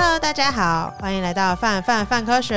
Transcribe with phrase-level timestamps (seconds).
[0.00, 2.54] Hello，大家好，欢迎来到范范范科学，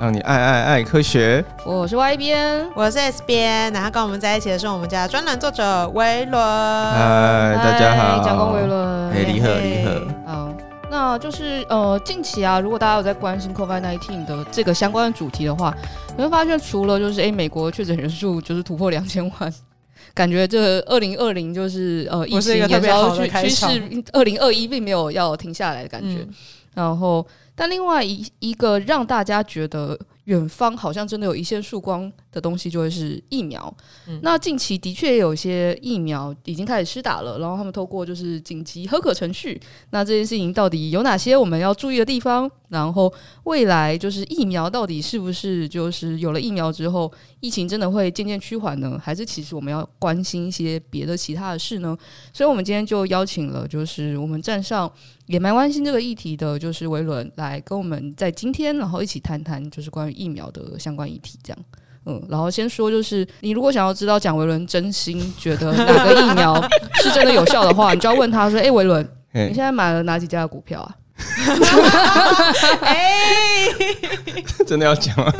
[0.00, 1.44] 让你爱爱爱科学。
[1.64, 6.42] 我是 Y 编，我是 S 编，然后跟我们在一起的是我们家专栏作者维伦。
[6.42, 9.10] 嗨，大家好，蒋公维伦。
[9.12, 9.92] 哎，你好，你好。
[10.26, 10.54] 好，
[10.90, 15.72] 那就是呃，近期啊，如果大家有在关心 COVID-19 的这个相关的主题的话，
[16.16, 19.54] 你会发现除了就是哎，美国确诊人数就是突破两千万。
[20.14, 23.66] 感觉这二零二零就是呃，疫情也是要趋势，
[24.12, 26.18] 二零二一并没有要停下来的感觉。
[26.18, 26.28] 嗯、
[26.74, 33.72] 然后，但另外一一个让大家觉得远方好像真的有一线曙光的东西就会是疫苗，
[34.08, 39.60] 嗯、那近期的确有些疫苗已经开始施打了，然后他们透过就是紧急核可程序，
[39.90, 42.50] 那这件事情到底有哪些我们要注意的地方？
[42.70, 43.12] 然后
[43.44, 48.98] 未来就是疫苗到底是不是就是有了疫苗之后，疫情真的会渐渐趋缓呢？
[49.02, 51.94] 还是其实我们要关心一些别的其他的事呢？
[52.32, 54.90] 所以我们今天就邀请了就是我们站上
[55.26, 61.64] 也蛮关心这个议题的，就是维伦来跟我们在今天然后一起谈谈就是关于疫苗的相关议题，这样。
[62.06, 66.60] 嗯，然后先说，就是你如果想要知道蒋维伦真心觉得哪个疫苗
[67.02, 70.94] 是真的有效的话，你就要问他说：“哎、欸，维伦，你现在买了哪几家的股票啊？”
[72.82, 73.66] 哎，
[74.66, 75.32] 真的要讲吗？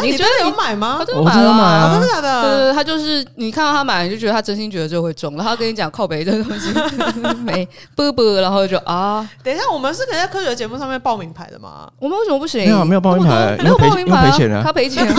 [0.00, 0.96] 你觉得有买吗？
[1.00, 2.42] 他真的买了，啊，真的假的？
[2.42, 6.72] 对对，他就是你看到他买，你就觉得他真心觉得这会中，然后他跟你讲靠北这个东西
[7.44, 11.90] 没不不，然后就啊，等一下，我们是可以在科学节目上面报名牌的吗？
[11.98, 12.64] 我们为什么不行？
[12.64, 15.06] 没有没有报名牌，没有报名牌，赔钱了，他赔钱。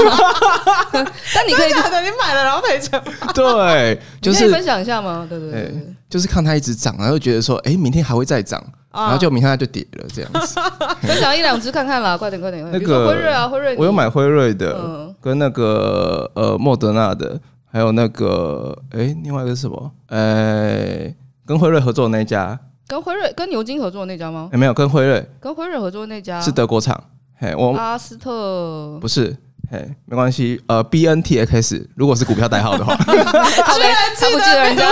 [1.35, 2.99] 但你可以等你买了然后赔钱。
[3.35, 5.27] 对，就是分享一下吗？
[5.29, 8.63] 对对对，就是看他一直涨，然后觉得说，哎，明天还会再涨。
[8.93, 10.59] 然后就明天它就跌了，这样子。
[11.01, 12.63] 分享一两只看看啦，快点快点。
[12.71, 19.91] 那个辉瑞啊，辉瑞，我有买辉瑞的，跟那个呃莫德纳的，还有那个哎，另外一个是什么？
[20.07, 21.13] 哎，
[21.45, 22.57] 跟辉瑞合作的那家。
[22.85, 24.49] 跟辉瑞跟牛津合作的那家吗？
[24.53, 25.25] 没有，跟辉瑞。
[25.39, 27.01] 跟辉瑞合作的那家是德国厂。
[27.39, 29.35] 嘿，我阿斯特不是。
[29.71, 30.61] 嘿，没关系。
[30.67, 34.85] 呃，B N T X，如果是股票代号的话， 他不 记得人家，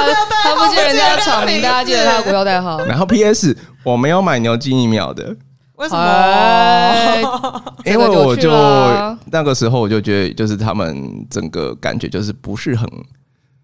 [0.43, 2.79] 他不记得人家的厂名，大家记得他的股票代号。
[2.85, 5.35] 然后 P S，我没有买牛津疫苗的，
[5.75, 7.61] 为什么？
[7.85, 8.49] 因为我就
[9.25, 12.87] 那个时候我就觉得，就是他们整个感觉就是不是很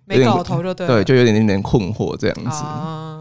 [0.05, 2.63] 没搞头，就对，对，就有点点点困惑这样子。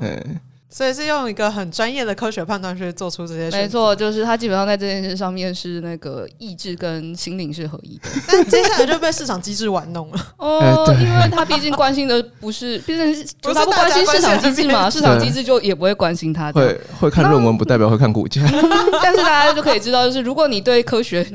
[0.03, 0.41] 嗯。
[0.77, 3.49] 所以是用一个很专业的科学判断去做出这些。
[3.57, 8.11] 没错，就是他基本上在这件事上面是那个意志跟心灵是合一的。
[8.29, 10.35] 但接下来就被市场机制玩弄了。
[10.37, 16.53] 哦，因为他毕竟关心的不是，毕竟就他不关心市场机制嘛，市场机制就也不会关心他。
[16.53, 18.43] 会会看论文，不代表会看股价。
[19.03, 21.27] 但是大家就可以知道，就是如果你对科学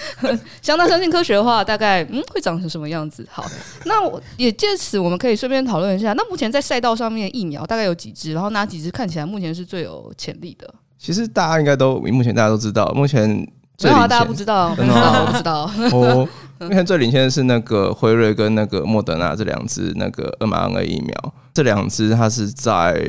[0.62, 3.26] 相当相信科学的话，大概嗯会长成什么样子？
[3.30, 3.44] 好，
[3.84, 8.32] 那我也借此我们可以顺便讨论一下，那目前在赛道上面疫苗大概有几支？
[8.32, 10.72] 然后哪几支看起来目前是最有潜力的。
[10.98, 13.28] 其实大家应该都，目前大家都知道，目前
[13.76, 15.70] 最领先， 大家不知道，真 的我不知道。
[15.92, 16.28] 哦
[16.60, 23.00] 目前最领先的是那个辉瑞跟那个莫德纳这两支那个 mRNA 疫苗，这两支它是在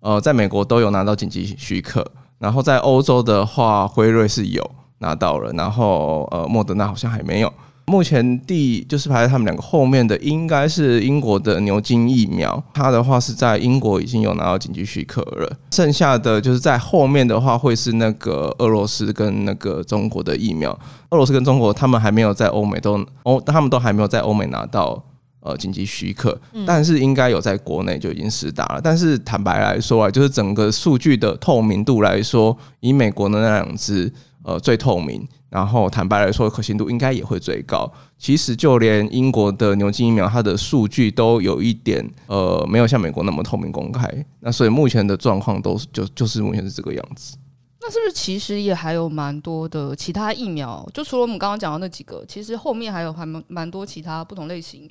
[0.00, 2.02] 呃在美国都有拿到紧急许可，
[2.38, 7.52] 然后在欧洲的话，辉瑞是有拿到了，然后呃莫德纳好像还没有。
[7.86, 12.60] 目前第就是排在他们两个后面的，应该是英国的牛津疫苗。
[12.74, 15.56] 它的话是在英国已经有拿到紧急许可了。
[15.70, 20.76] 剩下的就是在后面的话，会是那个俄罗斯跟那个中国的疫苗。
[21.10, 25.00] 俄罗斯跟中国他们还没有在欧美都欧，他们都还没有在欧美拿到
[25.38, 26.36] 呃紧急许可，
[26.66, 28.80] 但是应该有在国内就已经实打了。
[28.82, 35.24] 但是坦白来说啊，就是整个数据的透明度来说，以美国的那两只呃最透明。
[35.48, 37.90] 然后坦白来说，可信度应该也会最高。
[38.18, 44.26] 其实就连英国的牛津疫苗，它的数据都有一点呃，没有像美国那么透明公开。
[44.40, 47.36] 那所以目前的状况都是就就是目前是这个样子。
[47.80, 50.84] 那是不是其实也还有蛮多的其他疫苗？
[50.92, 54.90] 就除了我们刚刚讲的那几个，其实后面还有还蛮蛮多其他不同类型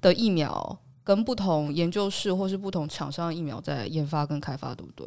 [0.00, 5.06] 的疫苗，跟不同研究室或是不同厂商的疫苗在研发跟开发，对不对？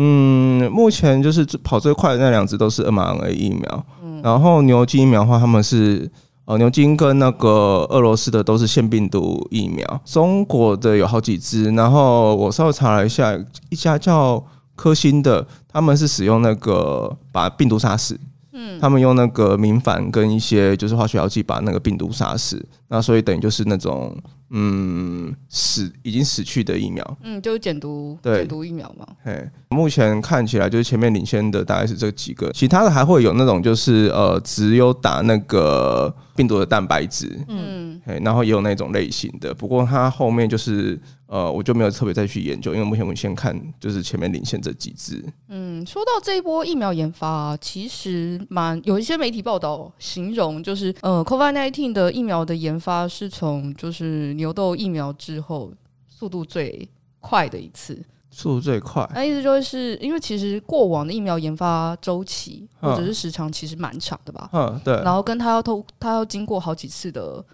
[0.00, 6.08] 嗯，目前就是跑最快的那两只都是 mRNA 疫苗，嗯、然后牛津疫苗的话，他们是
[6.44, 13.36] 呃牛津跟那个俄罗斯的都是腺病毒疫苗，中国的有好几只，然后我稍微查了一下，
[13.70, 14.40] 一家叫
[14.76, 18.16] 科兴的，他们是使用那个把病毒杀死，
[18.52, 24.16] 嗯，他们用那个明矾跟一些就是化学药剂把那个病毒杀死，那所以等于就是那种
[24.50, 28.38] 嗯死已经死去的疫苗，嗯，就是减毒对。
[28.38, 29.06] 减毒疫苗嘛。
[29.22, 45.22] 嘿，目前看起来就是前面领先的大概是这几个，其他的还会有那种就是呃只有打那个病毒的蛋白质，嗯，嘿，然后也有那种类型的，不过它后面就是呃我就没有特别再去研究，因为目前我们先看就是前面领先这几支。
[45.48, 55.72] 嗯，说到这一波疫苗研发啊，其实蛮有一些媒体报道形容，就是呃，COVID-19 的疫苗的研发是从就是牛痘疫苗之后
[56.06, 56.88] 速度最
[57.20, 58.02] 快的一次。
[58.30, 67.44] 速度最快，那意思就是因为其实过往的疫苗研发周期嗯或者是时长其实蛮长的吧，嗯，对，然后跟它要透，它要经过好几次的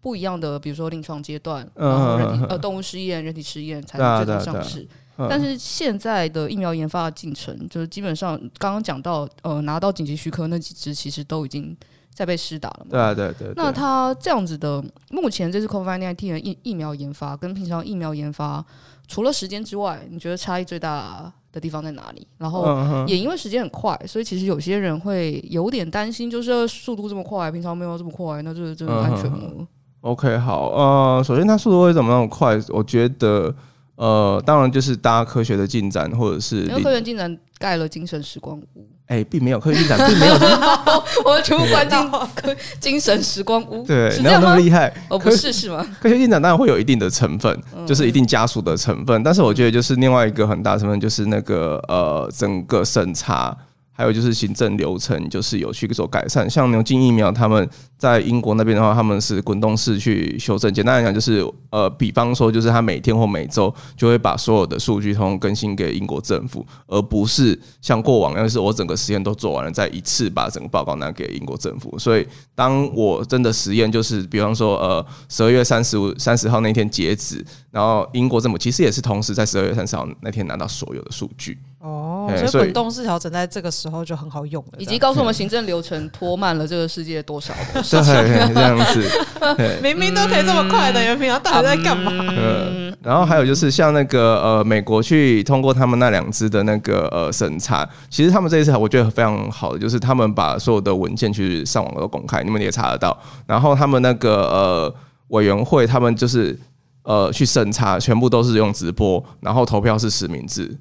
[0.00, 4.82] 不一样的，比如说临床阶段，嗯然后人体嗯嗯呃动物试验、人体试验才能最终上市。
[5.16, 11.74] 嗯但是现在的疫苗研发的进程，就是基本上刚刚讲到，呃，拿到紧急许可那几支，其实都已经
[12.16, 12.86] 在被施打了嘛。
[12.88, 13.52] 对啊，对对对。
[13.54, 18.64] 那它这样子的，目前这次 COVID-19 的疫疫苗研发跟平常疫苗研发，
[19.06, 22.26] 除了时间之外，你觉得差异最大的地方在哪里？
[22.38, 29.68] 然后也因为时间很快，所以其实有些人会有点担心，就是速度这么快，平常没有这么快，那这真的安全吗
[30.00, 32.58] ？OK，好，呃，首先它速度为什么那么快？
[32.70, 33.54] 我觉得，
[33.96, 40.34] 呃，当然就是大家科学的进展，或者是因为科学进展盖了精神时光屋，哎、并没有科学进展， 并没有
[41.24, 44.56] 我们全部关进科精神时光屋，对，有那么？
[44.56, 44.92] 厉害。
[45.08, 45.86] 哦，不是是吗？
[46.00, 53.56] 科学进展当然会有一定的成分，就是一定加速的成分，但是我觉得就是另外一个很大成分就是那个呃，整个审查。
[53.96, 56.48] 还有就是行政流程，就是有去做改善。
[56.48, 57.66] 像牛津疫苗，他们
[57.96, 60.72] 在英国那边的话，他们是滚动式去修正。
[60.72, 71.98] 简单来讲，就是呃，比方说，就是他每天或每周就会把所有的数据通更新给英国政府，而不是像过往，要是我整个实验都做完了，再一次把整个报告拿给英国政府。
[71.98, 81.58] 所以，当我真的实验就是，比方说，呃，十二月三十五、三十号那天截止，然后英国政府其实也是同时在十二月三十号那天拿到所有的数据。
[81.86, 88.54] 哦，所以滚动式调整在这个时候就很好用了，以及告诉我们行政流程拖慢了这个世界多少的事 对，情。
[88.54, 89.08] 这样子。
[89.80, 92.10] 明明都可以这么快的，你们平常到底在干嘛？
[92.36, 103.16] 嗯，然后还有就是像那个呃，美国去通过他们那两支的那个呃审查，其实他们这一次我觉得非常好的，就是他们把所有的文件去上网都公开，你们也查得到。
[103.46, 104.94] 然后他们那个呃
[105.28, 106.58] 委员会，他们就是
[107.04, 110.76] 呃去审查，全部都是用直播，然后投票是实名制。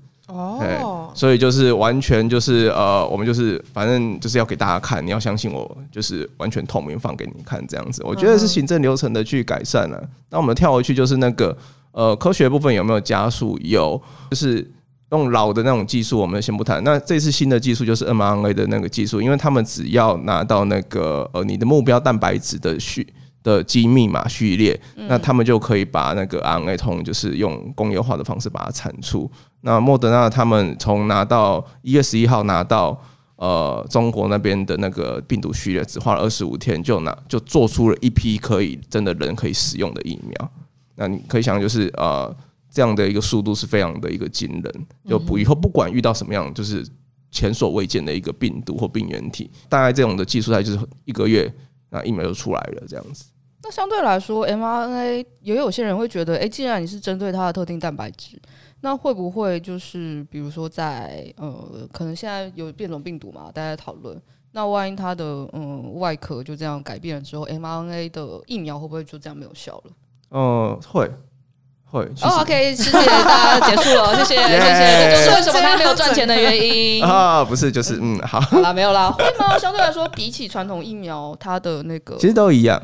[0.60, 8.02] 对哦，所以就是完全就是呃，我们就是反正就是要给大家看，你要相信我，就是完全透明放给你看这样子。
[8.06, 10.04] 我觉得是行政流程的去改善了、啊。
[10.30, 11.58] 那我们跳回去就是那个
[11.92, 13.58] 呃科学部分有没有加速？
[13.62, 14.02] 有，
[14.32, 14.70] 就是
[15.12, 16.84] 用老的那种技术，我们先不谈。
[16.84, 23.08] 那这次新的技术就是 mRNA 的那个技术，因为他们只要拿到那个呃你的目标蛋白质的序
[23.46, 24.78] 的基密码序列，
[25.08, 29.30] 那他们就可以把那个 RNA 通就是用工业化的方式把它产出。
[29.62, 33.00] 那莫德纳他们从拿到一月十一号拿到
[33.36, 40.52] 呃中国那边的那个病毒序列，只花了二十五天就拿就做出了一批可以真的人可以使用的疫苗。
[40.96, 42.36] 那你可以想，就是呃
[42.72, 44.86] 这样的一个速度是非常的一个惊人。
[45.08, 46.84] 就不以后不管遇到什么样就是
[47.30, 51.54] 前所未见的一个病毒或病原体，大概这种的技术，它就是一个月
[51.92, 53.26] 那疫苗就出来了这样子。
[53.68, 58.40] 那相对来说，mRNA 也有些人会觉得，哎、欸，既然你是针对它的特定蛋白质。
[58.82, 64.22] 那会不会就是比如说在呃，可能现在有变种病毒嘛，大家讨论。
[64.52, 69.92] 那万一它的嗯外壳就这样改变了之后，mRNA 的疫苗会不会就这样没有效了？
[70.30, 71.12] 嗯、呃，会
[71.86, 72.04] 会。
[72.22, 79.58] 哦、OK，谢谢大家，结束了，谢谢谢谢， 这就是为什么他没有赚钱的原因 啊，不是，就是嗯，好，好啦，没有啦，会吗？
[79.58, 82.80] 相对来说，比起传统疫苗，它的那个其实都一样。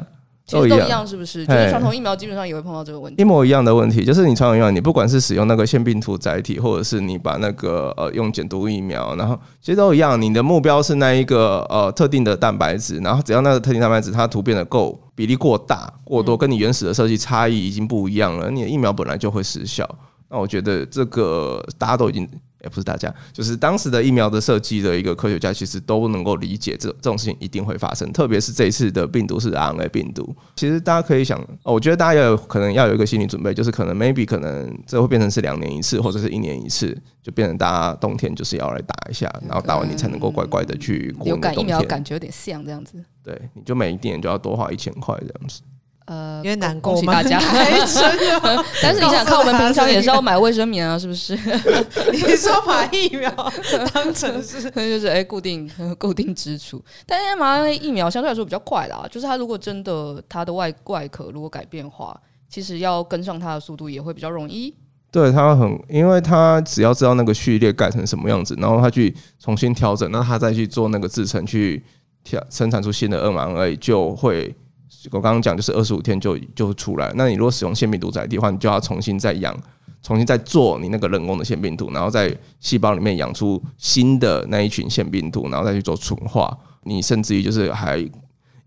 [0.51, 1.45] 其实都一样，是不是？
[1.45, 4.03] 就是传统疫苗基本上也会碰到这个问题，一模一样的问题。
[4.03, 10.21] 就是你传统疫苗，你不管是使用那个腺病毒载体，或者是你把那个呃用减毒疫苗，然后其实都一样。
[10.21, 19.89] 你的目标是那一个呃特定的蛋白质，然后只要那个特定蛋白质它突变的够比例过大过多，跟你原始的设计差异已经不一样了，你的疫苗本来就会失效。
[20.29, 22.29] 那我觉得这个大家都已经。
[22.63, 28.11] 也不是大家，就是当时的疫苗的设计的一个科学家，其实都能够理解这这种事情一定会发生。
[28.11, 41.25] 特别是这一次的病毒是 RNA 病毒，其实大家可以想，哦我觉得大家要有可能要有一个心理准备，就是可能 maybe 可能这会变成是两年一次，或者是一年一次，就变成大家冬天就是要来打一下，然后打完你才能够乖乖的去过。
[41.25, 45.61] 流感疫苗感觉有点像这样子，对，你就每一年就要多花一千块这样子。
[46.11, 47.39] 呃，因为难过，恭喜大家。
[48.83, 51.33] 但是你想看，我们平常也是要买卫生棉啊，是不是？
[52.11, 53.31] 你说把疫苗
[53.93, 56.83] 当成是，就是哎、欸，固定固定支出。
[57.05, 64.75] 但是 mRNA 疫苗相对来说比较快啦，就是它如果真的它的外外壳如果改变化，其实要跟上它的速度也会比较容易。
[65.09, 71.81] 对，它很，因为它只要知道那个序列改成什么样子，然后它去重新调整，那它再去做那个制程去
[72.25, 74.53] 调生产出新的 mRNA，就会
[75.11, 77.11] 我刚刚讲就是二十五天就就出来。
[77.15, 79.57] 那你如果使用腺病毒载体的话，你就要重新再养，
[80.03, 86.55] 重新再做你那个人工的腺病毒，然后在细胞里面养出新的那一群腺病毒，然后再去做纯化。
[86.83, 87.97] 你甚至于就是还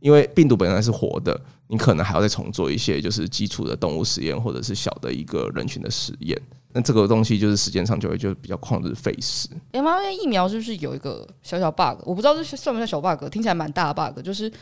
[0.01, 1.41] 因为病毒本来是活的。
[1.67, 6.39] 你可能还要再重做一些，就是基础的动物实验，或者是小的一个人群的实验。
[6.75, 9.49] 那这个东西就是时间上就会就比较旷日费时。
[9.73, 12.03] m r n 疫苗是不是有一个小小 bug？
[12.05, 14.21] 我不知道这算不算小 bug，听起来蛮大的 bug。
[14.23, 14.53] 就是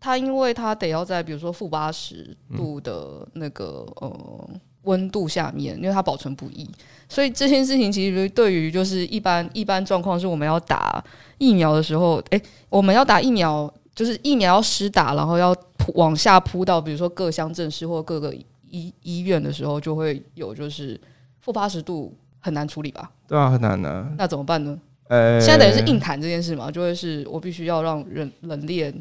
[0.00, 4.50] 它因为它得要在比如说负八十度的那个呃
[4.82, 6.68] 温度下面，因为它保存不易，
[7.08, 11.04] 所以这件事情其实对于就是一般一般状况是我们要打
[11.38, 13.72] 疫苗的时候，哎、欸，我们要打疫苗。
[13.92, 18.32] 就是疫苗要施打，然后要铺往下铺到，比如说各乡镇市或各个
[18.70, 20.98] 医医院的时候，就会有就是
[21.40, 23.10] 负八十度很难处理吧？
[23.26, 24.10] 对啊，很难啊。
[24.16, 24.78] 那怎么办呢？
[25.08, 28.94] 呃、欸，现在等于是硬谈这件事嘛，就会是我必须要让人冷链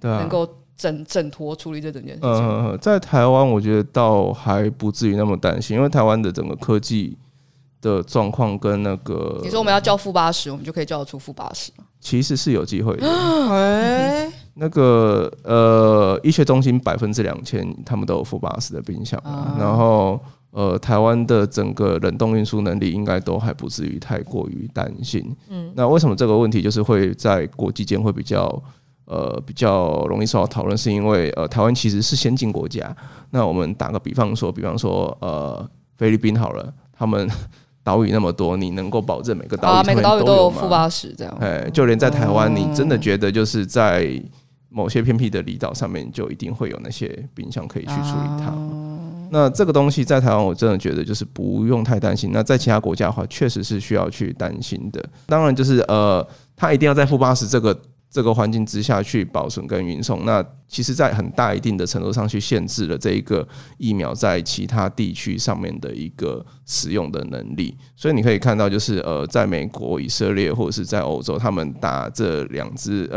[0.00, 2.30] 能够整整坨处理这整件事情。
[2.30, 7.16] 嗯，在台湾我觉得倒还不至于那么担心，因为台湾的整个科技
[7.80, 11.70] 的状况跟那个，你说我们要交负八十，我们就可以交得出负八十。
[12.00, 13.06] 其实是有机会的。
[13.06, 19.20] 欸、 那个呃，医学中心百分之两千，他们都有负八十的冰箱。
[19.22, 20.18] 啊、然后
[20.50, 25.36] 呃，台湾的整个冷冻运输能力应该都还不至于太过于担心。
[25.50, 28.50] 嗯，那为什么这个问题就是会在国际间会比较
[29.10, 30.78] 呃比较容易受到讨论？
[30.78, 32.96] 是因为呃，台湾其实是先进国家。
[33.30, 37.28] 那我们打个比方说，比方说呃，菲律宾好了，他们。
[37.82, 41.34] 岛屿那么多，你能够保证每个岛屿每个岛屿都有负八十这样？
[41.40, 44.22] 哎，就连在台湾，你真的觉得就是在
[44.68, 48.52] 某些偏僻的离岛上面，就一定会有那些冰箱可以去处理它？
[49.30, 52.30] 那这个东西在台湾，我真的觉得就是不用太担心。
[52.34, 55.02] 那在其他国家的话，确实是需要去担心的。
[55.26, 56.24] 当然，就是呃，
[56.54, 57.76] 它一定要在负八十这个。
[58.10, 63.46] 这个环境之下去保存跟运送，那其实，在很大一定的程度上去限制了这一个
[63.78, 67.76] 疫苗在其他地区上面的一个使用的能力。
[67.94, 73.08] 所以你可以看到，就是呃，在美国、以色列或者是在欧洲，他们打这两支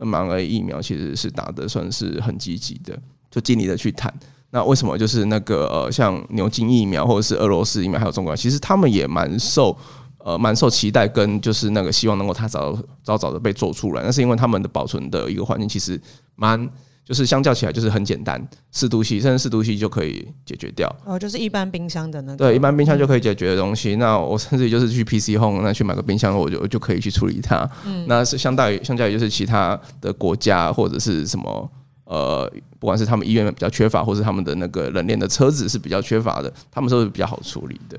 [0.00, 2.98] mRNA 疫苗，其实是打得算是很积极的，
[3.30, 4.12] 就尽力的去谈。
[4.50, 9.76] 那为什么就是那个呃，像牛津疫苗或者是俄罗斯疫苗，还有中国，其实他们也蛮受。
[10.24, 16.00] 呃，蛮受期待，跟就是那个希望能够它早早早的被做出来，那是因为他们的保存的一个环境其实
[16.36, 16.70] 蛮，
[17.04, 20.88] 就是相较起来就是很简单，四度 C 甚至四度 C 就可以解决掉。
[21.04, 22.36] 哦，就是一般冰箱的那个。
[22.36, 23.96] 对，一般冰箱就可以解决的东西。
[23.96, 27.68] 嗯、那我甚至于就是去 PC Home 那去买个冰箱，我就就可以去处理它。
[27.84, 31.70] 嗯， 那是相当于相较于就是其他的国家或者是什么
[32.04, 32.48] 呃，
[32.78, 37.98] 不管是他们医院比较缺乏，或是他们的那个冷链的车子是比较缺乏的，他们都是比较好处理的。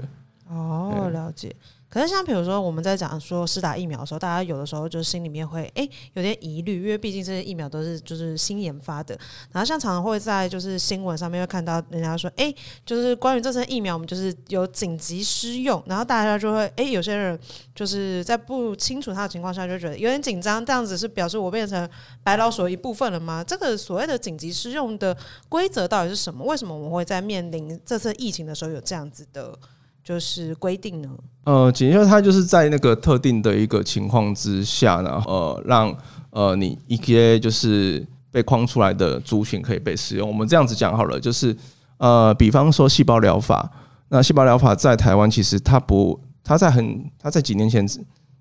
[0.50, 1.54] 哦，了解。
[1.94, 9.16] 可是像比如说我们在讲说施打疫苗的时候，大家有的时候就是心里面会诶、有点疑虑，因为毕竟这些疫苗都是就是新研发的。
[9.52, 17.40] 然后像常常会在就是新闻上面会看到人家说，诶、就是关于这次疫苗，我们就是有紧急施用，然后大家就会诶、有些人
[17.76, 21.88] 就是在不清楚他的情况下就觉得有点紧张，这样子是表示我变成
[22.24, 23.44] 白老鼠的一部分了吗？
[23.44, 25.16] 这个所谓的紧急施用的
[25.48, 26.44] 规则到底是什么？
[26.44, 29.56] 为什么我们会在面临这次疫情的时候有这样子的？
[30.04, 31.10] 就是规定呢？
[31.46, 35.96] 呃，紧急它就是在那个特定的一个情况之下呢，呃，让
[36.30, 40.28] 呃你一些就是被框出来的族群可以被使用。
[40.28, 41.56] 我们这样子讲好了，就是
[41.98, 43.70] 呃，比方说细胞疗法，
[44.10, 47.88] 那细胞疗法在台湾其实它不，它在很，它在几年前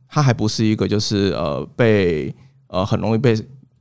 [0.09, 2.35] 它还不是一个就是呃被
[2.67, 3.37] 呃很容易被。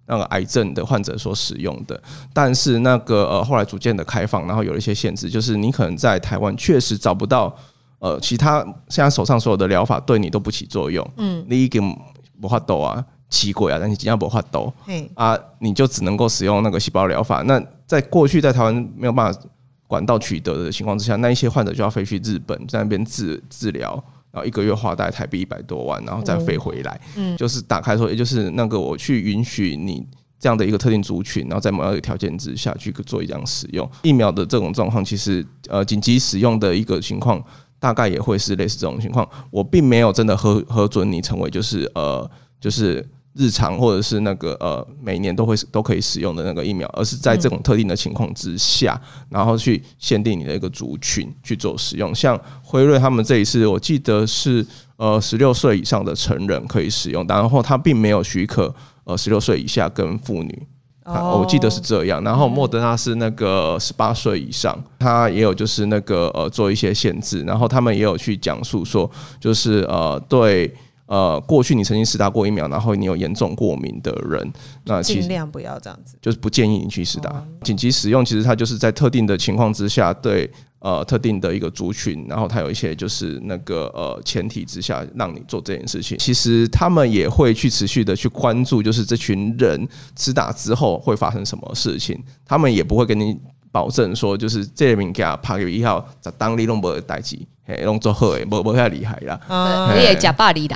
[0.07, 1.97] 那个癌症的患者所使用的，
[2.33, 7.55] 但是那个呃后来逐渐的开放，然后有一些限制，就是你可能在台湾确实找不到
[8.01, 11.95] 呃其他现在手上所有的疗法对你都不起作用，嗯，你已经
[12.41, 14.73] 无法度啊，奇怪啊，但是尽量无法度，
[15.13, 17.41] 啊，你就只能够使用那个细胞疗法。
[17.43, 19.39] 那在过去在台湾没有办法
[19.87, 24.03] 管道取得的情况之下，那一些患者就要飞去日本在那边治治疗。
[24.31, 30.07] 然后一个月花大概台币一百多万，然后再飞回来，嗯，就是打开说，也就是那个我去允许你
[30.39, 33.85] 这样的一个特定族群，然后在某一个条件之下去做一样使用。
[34.03, 37.43] 疫苗的这种状况，其实呃紧急使用的一个情况，
[37.81, 39.27] 大概也会是类似这种情况。
[39.49, 43.05] 我并没有真的核核准你成为就是呃就是。
[43.33, 52.13] 日常或者是那个呃，每年都会都可以使用的那个疫苗，而是在这种特定的情况之下，然后去限定你的一个族群去做使用。
[52.13, 60.67] 像辉瑞他们这一次，我记得是呃十六岁以上的成人可以使用，然后他并没有许可呃十六岁以下跟妇女
[61.13, 62.23] 哦，我记得是这样。
[62.23, 70.73] 然后莫德纳是那个十八岁以上，他也有就是那个呃做一些限制，然后他们也有去讲述说，就是呃对。
[71.07, 74.53] 呃，过去你曾经施打过疫苗，然后你有严重过敏的人，
[74.85, 77.45] 那尽量不要这样子，就是不建议你去施打。
[77.63, 80.49] 紧急使用，其实它就是在特定的情况之下，对
[80.81, 86.17] 呃特定的一个族群，然后他有一些就是那个呃前提之下让你做这件事情。
[86.17, 93.39] 其实他们也会去持续的去关注，就是这群人吃打之后会发生什么事情，他们也不会跟你。
[93.73, 97.39] 保证说，就是这名给他拍个一号，在当地拢无代志，
[97.71, 99.93] 嘿，拢做好诶，无无遐厉害啦。
[99.95, 100.75] 你也假巴黎的，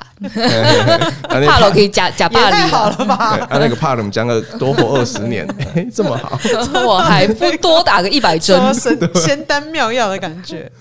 [1.45, 3.15] 怕了可以假假巴黎，太好了吧？
[3.15, 5.45] 啊，那个怕了，我们讲个多活二十年，
[5.93, 6.39] 这么好，
[6.85, 8.73] 我还不多打个一百针，
[9.15, 10.71] 仙丹妙药的感觉。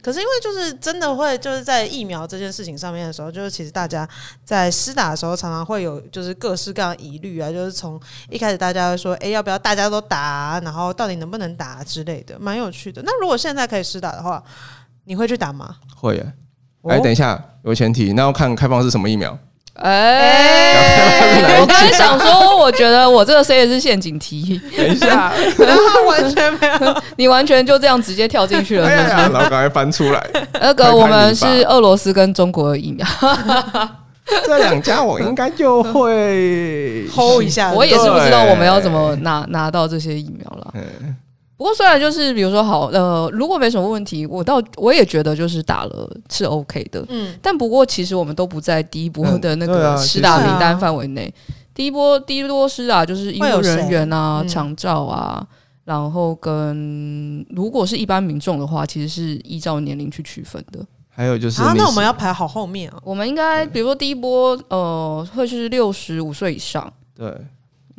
[0.00, 4.08] 可是因为就是真的会就是在疫苗这件事情上面的时候，就是其实大家
[4.44, 8.00] 在施打的时候常常会有就是各式各样的疑虑啊，就是从
[8.30, 10.60] 一开始大家会说，哎、欸，要不要大家都打啊？
[10.64, 13.02] 然后到底能不能打之类的，蛮有趣的。
[13.04, 14.42] 那如果现在可以施打的话，
[15.08, 15.74] 你会去打吗？
[15.96, 16.32] 会耶。
[16.86, 19.36] 哎，等一下，有前提，那要看开放是什么疫苗。
[19.76, 24.60] 哎，欸、我刚才想说，我觉得我这个 C 也是陷阱题。
[24.76, 29.08] 等一下，然后完全没有， 你完全就这样直接跳进去了是不是？
[29.08, 30.30] 然后赶快翻出来。
[30.60, 33.06] 那个我们是俄罗斯跟中国的疫苗，
[34.44, 37.72] 这两家我应该就会 hold 一下。
[37.72, 40.74] 我也是不知道我们要怎么拿拿到这些疫苗了。
[41.58, 47.34] 不过，虽然就是比如说好，呃，如果没什么问题，我倒我也觉得就是打了是 OK 的，嗯。
[47.42, 51.34] 但不过，其实我们都不在第一波的那个施打名单范围内。
[51.74, 55.44] 第一波第一波施打就是医务人员啊、长照啊，
[55.84, 60.78] 然后跟如果是一般民众的话，其实是依照年龄去区分的。
[61.08, 63.00] 还有就是啊，那我们要排好后面啊。
[63.02, 66.92] 我们应该比如说第一波，呃，会是六十五岁以上。
[67.16, 67.36] 对。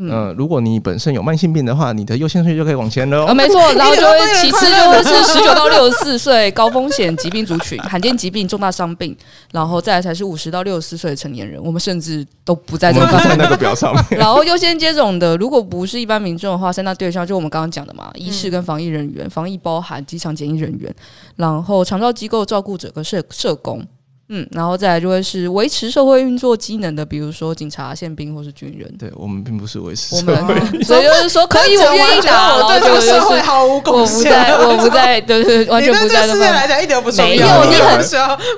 [0.01, 3.25] 嗯、呃，如果你本身有慢性病的话，你的优先顺序就可以往前了哦。
[3.25, 9.15] 啊，没错，然后就会其次就会是十九到六十四岁高风险疾病族群、罕见疾病、重大伤病，
[9.51, 11.61] 然后再来才是五十到六十四岁的成年人。
[11.61, 14.05] 我们甚至都不在这个在那个表上面。
[14.17, 20.93] 然后优先接种的，如果不是一般民众的话，三大对象就我们刚刚讲的嘛，医师跟防疫人员，防疫包含机场检疫人员，
[21.35, 23.85] 然后长照机构照顾者跟社社工。
[24.31, 28.87] 嗯，然后再来就会是维持社会运作机能的，比如说警察、宪兵或是军人。
[28.97, 34.31] 对，我们并不是维持我们，所以就是说 可以，我愿意打，然后就是社会毫无贡献。
[34.31, 36.27] 我不在， 我不在，对对，完全不在。
[36.27, 37.31] 世界来讲一点都不重要。
[37.31, 37.97] 没有，你很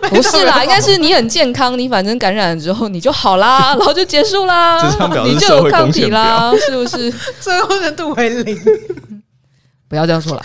[0.10, 4.78] 不是啦，应该是你很健康，你反正感染了之后你就好啦， 然后就结束啦，
[5.24, 7.10] 你就有抗体啦，是不是？
[7.40, 8.60] 最后的度为零，
[9.88, 10.44] 不要这样说了。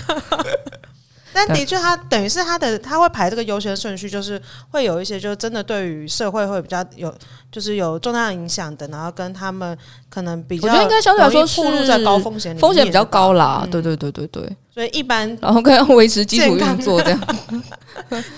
[1.36, 7.14] 但的确，他等于是他的他会排这个优先顺序，就是会有一些，就是真的对于社会会比较有，
[7.52, 9.76] 就是有重大影响的，然后跟他们
[10.08, 13.68] 可能比较，我觉得应该相对来说是在高风险，风险比较高啦。
[13.70, 14.56] 对对对对对。
[14.76, 17.18] 所以一般，然后可以维持基础运作这样。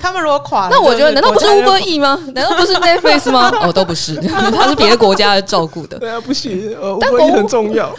[0.01, 2.17] 他们如果垮了，那我觉得难道不是 Uber E 吗？
[2.33, 3.51] 难道不是 Netflix 吗？
[3.61, 4.15] 哦，都不是，
[4.55, 5.99] 他是别的国家的照顾的。
[5.99, 7.93] 对啊，不行，Uber E 很重要，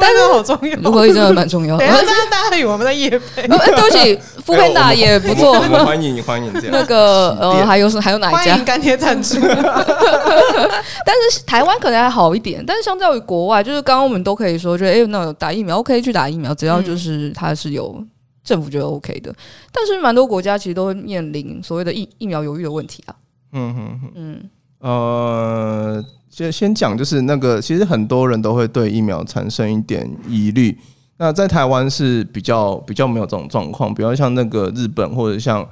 [0.00, 1.86] 但是好重要，Uber E 真的蛮重要的。
[1.86, 3.46] 等下，大家以为我们在业配。
[3.46, 5.60] 对不起，foodpanda 也不错。
[5.84, 6.70] 欢迎欢迎这样。
[6.72, 8.56] 那个呃，还有是还有哪一家？
[8.64, 9.36] 干爹赞助。
[11.04, 17.81] 但是台湾可能还好一点，但是相较于国外，就是刚刚我们都可以说，就哎，那打疫苗 OK 去打疫苗，只要就是它是有。
[18.44, 19.34] 政府觉得 OK 的，
[19.72, 23.14] 但是蛮多国家其实都会面临所谓的疫疫苗犹豫的问题啊。
[23.52, 30.76] 嗯哼哼，嗯，呃，先先讲就是那个，其实很多人都会对疫苗产生一点疑虑。
[31.18, 35.64] 那在台湾是比较比较没有这种状况，比较像那个日本或者像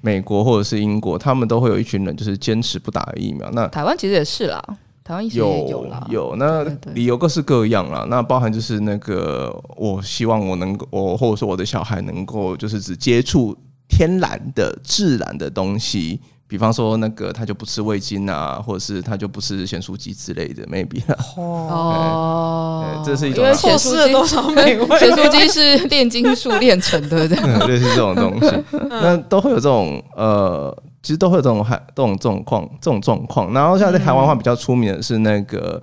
[0.00, 3.50] 美国或者是英国，他们都会有一群人就是坚持不打疫苗。
[3.50, 4.62] 那台湾其实也是啦。
[5.04, 6.64] 台湾有有有，那
[6.94, 8.06] 理由各式各样啦。
[8.08, 13.54] 那包含就是那个，我希望我能够，我或者说我的小孩能够，就是只接触
[13.86, 16.18] 天然的、自然的东西。
[16.46, 21.02] 比方说，那个他就不吃味精啊，或者是他就不吃咸酥鸡之类的，maybe
[21.36, 24.86] 哦，这是一种错失了多少美味？
[24.98, 27.36] 咸酥鸡是炼金术炼成的， 对，
[27.66, 28.50] 类似这种东西，
[28.88, 30.74] 那都会有这种呃。
[31.04, 31.62] 其实都会有这种
[31.94, 33.52] 这种状况，这种状况。
[33.52, 35.80] 然后像在台湾话比较出名的是那个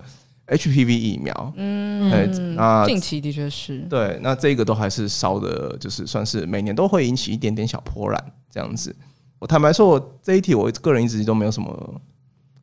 [0.48, 4.20] HPV 疫苗，嗯，啊，近期的确是对。
[4.24, 8.96] 那这个都还是烧的，就是算是每年都会引起一点点小波澜这样子。
[9.38, 12.02] 我坦白说，我这一题我个人一直都没有什么，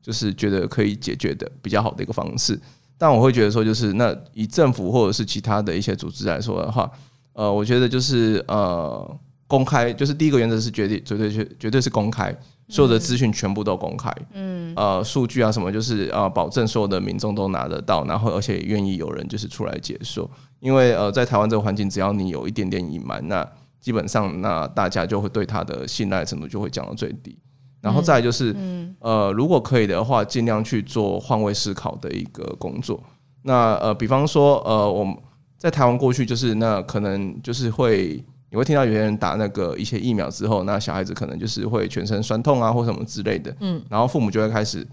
[0.03, 2.61] 就是觉得可以解决的比较好的一个方式。
[2.99, 6.91] 但我会觉得说，就是那以政府或者是其他的一些组织来说的话，
[7.35, 9.17] 呃，我觉得就是呃。
[9.49, 12.33] 公开就是第一个原则是绝对绝对绝绝对是公开，
[12.69, 20.31] 所有的资讯全部都公开，嗯，呃，数据啊什么，就是呃，保证所有的民众都拿得到，然后而且也愿意有人就是出来解说，
[20.61, 23.45] 因为呃，在台湾这个环境，只要你有一点点隐瞒，那
[23.81, 27.37] 基本上那大家就会对他的信赖程度就会降到最低。
[27.81, 28.95] 然后再来就是，嗯。
[29.01, 33.01] 呃，如果可以的话，尽量去做换位思考的一个工作。
[33.43, 35.17] 那呃，比方说，呃，我们
[35.57, 43.55] 在台湾过去就是那可能就是会，你会听到有些人打那个一些疫苗之后，那小孩子可能就是会全身酸痛啊，或什么之类的。
[43.61, 43.83] 嗯。
[43.91, 44.87] 然后父母就会开始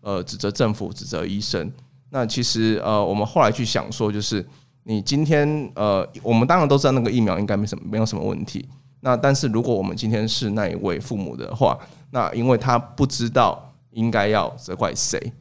[0.00, 1.70] 呃指责政府、指责医生。
[2.10, 4.44] 那其实呃，我们后来去想说，就是
[4.84, 8.68] 你今天呃，我们当然都知道那个疫苗应该没什么没有什么问题。
[9.00, 11.78] 那但是如果我们今天是那一位父母的话，
[12.10, 15.32] 那因为他不知道应该要责怪谁，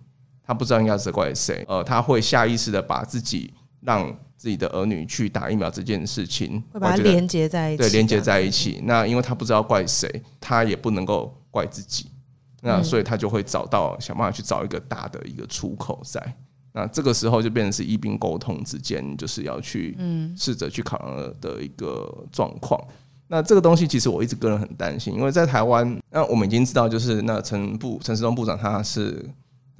[0.43, 8.81] 他不知道应该责怪谁，呃，他会下意识的把自己让自己的儿女去打疫苗这件事情，会把它连接在一起，对，连接在一起。
[8.85, 12.09] 那因为他不知道怪谁，他也不能够怪自己，
[12.63, 16.19] 那所以他就会找到想办法去找一个大的一个出口在。
[16.73, 22.83] 那这个时候就变成是医病沟通之间，就是要去嗯试着去考量的一个状况。
[23.27, 29.23] 那这个东西其实我一直个人很担心，因为在台湾，那我们已经知道，就是那陈部陈时中部长他是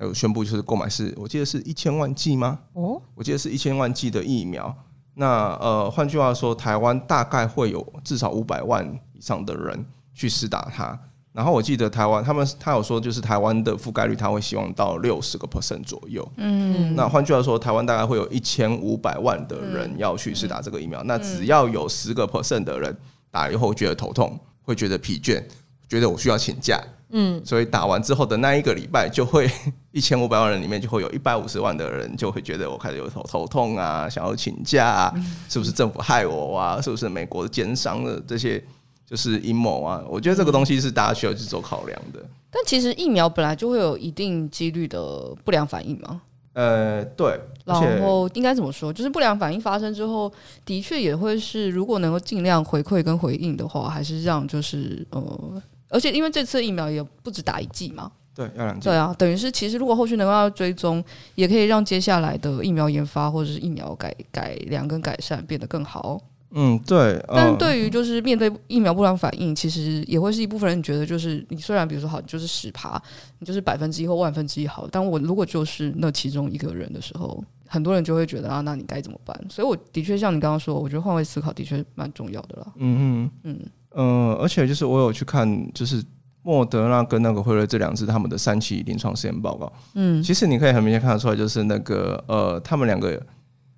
[0.06, 2.60] 有宣布，就是购买是，我记得是一千万剂吗？
[2.74, 4.76] 哦，我记得是一千万剂的疫苗。
[5.14, 10.98] 那呃，换句话说，台湾大概会有至少五百万以上的人去施打它。
[11.34, 16.30] 然后我记得台湾他们他有说，就是台湾的覆盖率他会希望到六十个 percent 左右。
[16.38, 21.04] 嗯，那换句话说，台湾大概会有一千五百万的人要去施打这个疫苗。
[21.04, 22.96] 那只要有十个 percent 的人。
[23.34, 25.42] 打以后觉得头痛，会觉得疲倦，
[25.88, 26.78] 觉得我需要请假。
[27.12, 29.50] 嗯，所以打完之后的那一个礼拜，就会
[29.92, 35.14] 一千五百万人里面就会有一百五十万的人就会觉得我开始有头头痛啊，想要请假啊，
[35.50, 36.82] 是不是政府害我啊？
[36.82, 38.64] 是不是美国的奸商的这些
[39.06, 40.04] 就是阴谋啊？
[40.10, 42.20] 我觉得这个东西是大家需要去做考量的。
[42.50, 46.22] 但其实疫苗本来就会有一定几率的不良反应嘛。
[46.54, 48.92] 呃，对，然后应该怎么说？
[48.92, 50.30] 就是不良反应发生之后，
[50.66, 61.04] 的确也会是，如果能够尽量回馈跟回应的话，还是让就是呃，而且因为这次疫苗也不止打一剂嘛，对，要两剂，对啊，等于是其实如果后续能够要追踪，
[61.36, 66.20] 也可以让接下来的疫苗研发或者是疫苗改改良跟改善变得更好。
[66.54, 67.24] 嗯，对。
[67.30, 73.02] 但对于就是面对疫苗不良反应，其实也会是一部分人觉得，就是你虽然比如说好，就是十趴，
[73.40, 79.34] 你就是百分之一或万分之一好，但我如果就是那其中一个人的时候，很多人就会觉得啊，那你该怎么办？
[79.50, 82.68] 所以我的确像你刚刚说，我觉得换位思考的确蛮重要的啦。
[82.76, 83.60] 嗯嗯嗯
[83.96, 86.04] 嗯，而且就是我有去看，就是
[86.44, 89.72] 莫德纳跟那个辉瑞这两支他们的三期临床试验报告。
[89.96, 93.22] 嗯，其实你可以很明显看得出来，就是那个呃，他们两个。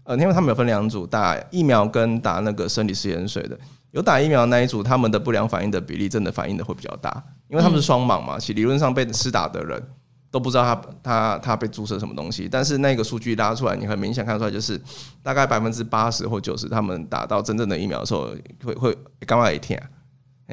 [0.06, 3.58] 呃，因为他们有分两组，打疫苗跟打那个生理食盐水的。
[3.92, 9.82] 有打疫苗那一组，他们的不良反应的比例真的反应的会比较大，因为他们是双盲嘛，其理论上被施打的人
[10.30, 14.78] 都不知道他他他被注射什么东西，但是那个数据拉出来，你很明显看出来，就是
[15.22, 18.28] 大概百分之八十或九十，他们打到真正的疫苗的时候，
[18.66, 18.98] 会会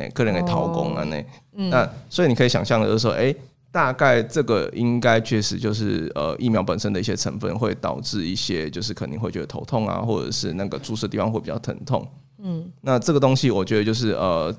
[0.01, 3.35] 哎，个人给掏空了那，那所以你可以想象的就是说，哎。
[3.73, 12.05] 大概这个应该确实就是呃疫苗本身的一些成分会导致一些就是肯定会觉得头痛啊，或者是那个注射地方会比较疼痛。
[12.39, 14.53] 嗯，那这个东西我觉得就是呃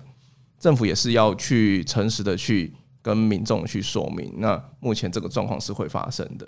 [0.58, 6.48] 政府也是要去诚实的去跟民众去说明，那目前这个状况是会发生的。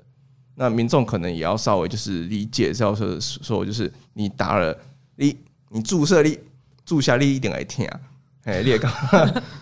[0.55, 4.73] 那民众可能也要稍微就是理解，要说说就是你打了
[5.17, 5.35] 你
[5.67, 6.39] 你注射力
[6.85, 7.99] 注下力一点来听啊。
[8.43, 8.89] 哎，裂肛，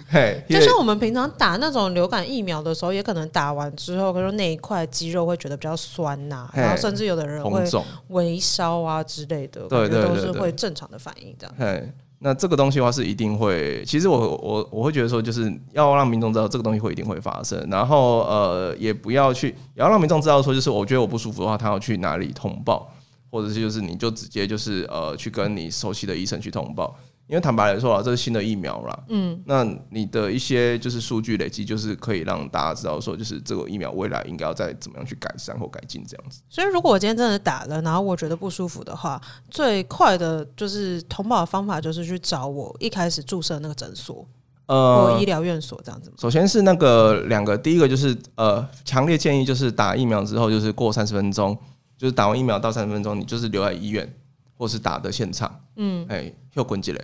[0.09, 7.63] 嘿， 就像我们平常打那种流感疫苗的时候，也可能打完之后，比如说那一块肌肉会觉得比较酸呐、啊，然后甚至有的人会
[8.07, 11.55] 微烧啊之类的，对对，都是会正常的反应这样。
[11.59, 22.91] 嘿，那这个东西的话是一定会，其实我我我会觉得说，就是要让民众知道这个东西会一定会发生，然后呃，也不要去，也要让民众知道说，就是我觉得我不舒服的话，他要去哪里通报，
[23.29, 26.97] 或者是就是你就直接就是呃去跟你熟悉的医生去通报。
[27.31, 29.03] 因为坦白来说啊，这是新的疫苗啦。
[29.07, 36.41] 嗯，那你的一些就是数据累积，就是可以让大家知道说，就是这个疫苗未来应该要再怎么样去改善或改进这样子。
[36.49, 44.27] 所以，如果我今天真的打了，然后我觉得不舒服的话，最快的就是通报的方法就是去找我一开始注射那个诊所，
[44.65, 46.11] 呃，或医疗院所这样子。
[46.17, 51.57] 首先是那个两个，第一个就是呃，强烈建议就是打疫苗之后，就是过三十分钟，
[51.97, 54.13] 就是打完疫苗到三十分钟，你就是留在医院
[54.57, 55.61] 或是打的现场。
[55.77, 57.01] 嗯，哎，又滚起来。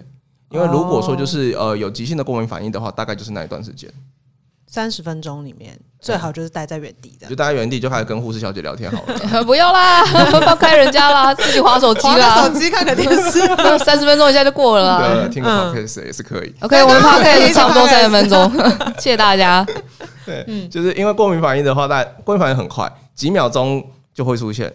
[0.49, 3.89] 因为如果说就是呃有急性的过敏反应的话，大概就是那一段时间，
[4.67, 9.43] 三十分钟里面最好就是待在原地的，就待在原地就开始跟护士小姐聊天好了。
[9.45, 10.03] 不要啦，
[10.45, 13.39] 放开人家啦，自己划手机啦，手机看个电视，
[13.83, 15.27] 三十分钟一下就过了啦。
[15.29, 16.53] 听个 podcast 也是可以。
[16.61, 18.51] OK，我们 podcast 差不多三十分钟，
[18.99, 19.65] 谢谢大家。
[20.25, 23.83] 对，嗯，就是因为过敏反应的话，大过敏反应很快，几秒钟
[24.13, 24.71] 就会出现。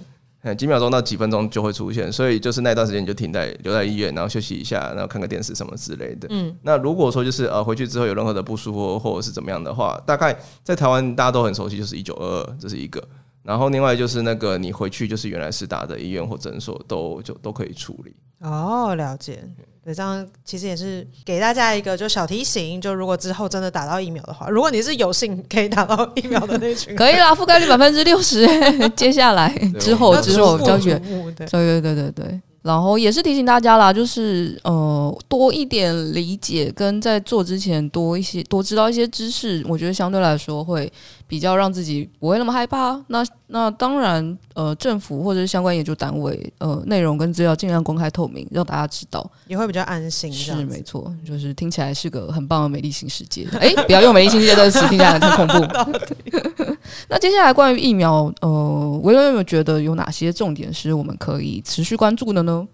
[0.57, 6.27] 几秒钟到几分钟就会出现，所以就是那段时间你就停在留在医院，然后休息一下，然后看个电视什么之类的。
[6.31, 13.03] 嗯，那如果说就是呃回去之后有任何的不舒服或者是怎么样的话，大概在台湾大家都很熟悉，就是一九二二，这是一个。
[13.45, 18.15] 然后另外就是那个你回去就是原来是打的医院或诊所都就都可以处理。
[18.41, 19.49] 哦，了解。
[19.85, 28.47] 对，这样其实也是给大家一个就小提醒，就如果之后真的打到疫苗的话，如果你是有幸可以打到疫苗的那群， 可以啦，覆盖率百分之六十。
[28.91, 31.03] 接下来之后之后比较远，
[31.37, 32.41] 对对对对对。
[32.63, 40.91] 然后也是提醒大家啦，就是呃多一点理解，跟在做之前多一些多知道一些知识，我觉得相对来说会。
[41.33, 43.03] 比较让自己不会那么害怕。
[43.07, 50.31] 那那当然，呃，政府或者是相关研究单位，呃，内容跟资料尽量公开透明，让大家知道，也会比较安心。
[50.31, 53.49] 是没错，就是听起来是个很棒的美丽新世界。
[53.59, 55.67] 哎、欸，不要用“美丽新世界”这个词，听起来很恐怖。
[57.09, 62.69] 那接下来关于疫苗，呃，维伦有没有觉得有哪些重点是我们可以持续关注的呢？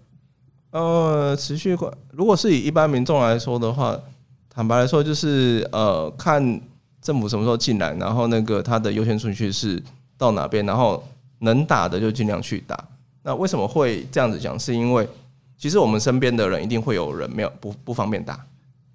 [0.71, 3.97] 呃，持续关，如果是以一般民众来说的话，
[4.49, 6.59] 坦白来说，就是呃，看。
[7.01, 7.93] 政府什么时候进来？
[7.95, 9.81] 然后那个他的优先顺序是
[10.17, 10.65] 到哪边？
[10.65, 11.03] 然后
[11.39, 12.77] 能打的就尽量去打。
[13.23, 14.59] 那为什么会这样子讲？
[14.59, 15.07] 是因为
[15.57, 18.45] 其实我们身边的人一定会有人没有不不方便打，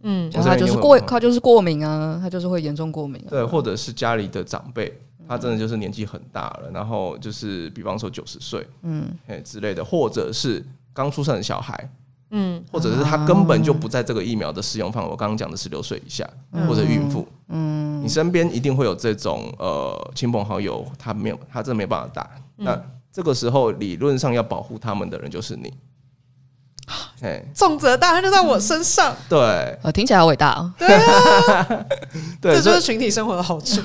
[0.03, 3.31] 嗯，他就是过他就是过敏啊，他就是会严重过敏啊。
[3.31, 4.93] 对，或者是家里的长辈，
[5.29, 11.89] 他真的就是年纪很大了，然后就是比方说九十岁，嗯，哎之类的，或者是刚出生的小孩。
[12.31, 15.09] 嗯，或者是他根本就不在这个疫苗的适用范围。
[15.09, 16.29] 我刚刚讲的十六岁以下，
[16.69, 22.31] 或者孕妇，嗯，你身边一定会有这种呃亲朋好友，他没有，他真的没办法打。
[22.57, 22.81] 那
[23.13, 25.73] 这个时候理论上要保护他们的人就是你，
[27.21, 29.15] 哎，重责大任就在我身上。
[29.29, 29.39] 对，
[29.83, 30.73] 呃，听起来好伟大哦。
[30.79, 31.87] 对啊，
[32.41, 33.81] 对，这就是群体生活的好处。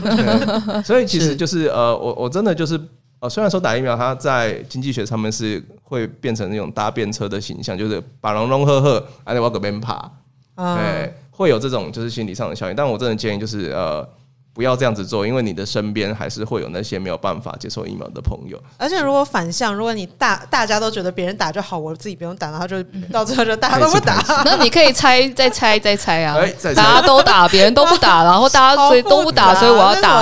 [0.83, 2.79] 所以其实就是呃，我我真的就是。
[3.19, 10.11] 呃，虽然说打疫苗，它在经济学上面是会变成那种搭便车的形象，就是把龙龙呵呵，还得往这边爬，
[10.55, 12.75] 对，会有这种就是心理上的效应。
[12.75, 14.07] 但我真的建议就是呃。
[14.53, 18.61] 不要这样子做，因为你的身边还是会有那些没有办法接受疫苗的朋友。
[18.77, 22.81] 而且如果反向，如果你大大家都觉得别人打就好，我自己不用打，然后就
[23.11, 24.21] 到最后就大家都不打。
[24.43, 26.35] 那你可以猜，再猜，再猜啊！
[26.75, 30.19] 大家都打，别人都不打，然后大家 所以都不打，所以我要打。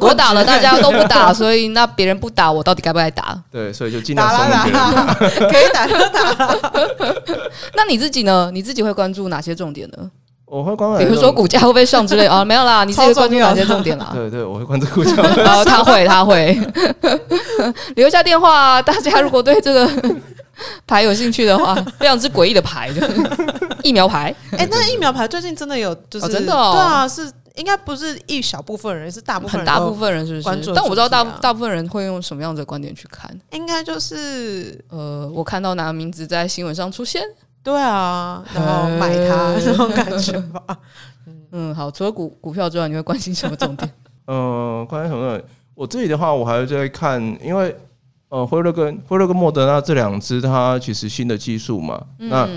[0.00, 3.36] 我打了，大家都不打，所以那别人不打，我到底该不该打？
[3.50, 5.50] 对，所以就尽量松一点。
[5.50, 6.60] 可以打就打。
[7.74, 8.50] 那你自己呢？
[8.52, 10.10] 你自己会关注哪些重点呢？
[10.50, 12.44] 我会关注，比如说股价会不会上之类啊？
[12.44, 14.10] 没有啦， 你自己会关注哪些重点啦？
[14.12, 15.14] 对对，我会关注股价。
[15.22, 16.58] 然 后他会，他会
[17.94, 18.82] 留下电话。
[18.82, 19.88] 大家如果对这个
[20.88, 22.90] 牌有兴趣的话，非常之诡异的牌，
[23.84, 24.34] 疫苗牌。
[24.58, 30.72] 哎，那疫苗牌最近真的有，就是真的，对啊，是应该不是一小部分人，是大部分，很大部分人是不是？
[30.74, 33.30] 但我不知道大大部分人会用什么样的观点去看。
[33.52, 37.22] 应该就是呃，我看到哪个名字在新闻上出现。
[37.62, 40.78] 对啊，然后买它这种感觉吧。
[41.52, 41.90] 嗯，好。
[41.90, 43.90] 除了股股票之外，你会关心什么重点？
[44.26, 45.38] 嗯， 关心什么？
[45.74, 47.76] 我自己的话，我还是在看，因为
[48.28, 52.02] 呃，辉瑞跟辉瑞跟莫德纳这两支，它其实新的技术嘛。
[52.18, 52.48] 嗯、那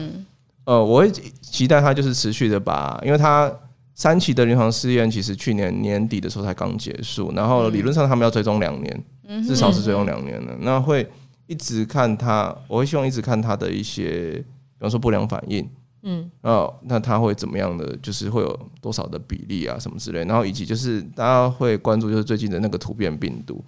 [0.66, 1.12] 呃，我会
[1.42, 3.52] 期待它就是持续的把，因为它
[3.96, 10.56] 三期的临床试验其实去年年底的时候才刚结束，然后理论上他们要追踪两年，嗯、至少是追踪两年的。
[10.60, 11.10] 那会
[11.48, 14.42] 一直看它，我会希望一直看它的一些。
[14.84, 15.66] 比方说不良反应，
[16.02, 17.96] 嗯，哦，那它会怎么样的？
[18.02, 20.26] 就是会有多少的比例啊，什么之类。
[20.26, 23.64] 然后以及就是大家会关注，就是最近的那个突变病毒。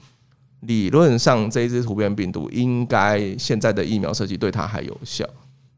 [0.63, 5.25] 理论上这一支突变病毒应该现在的疫苗设计对它还有效，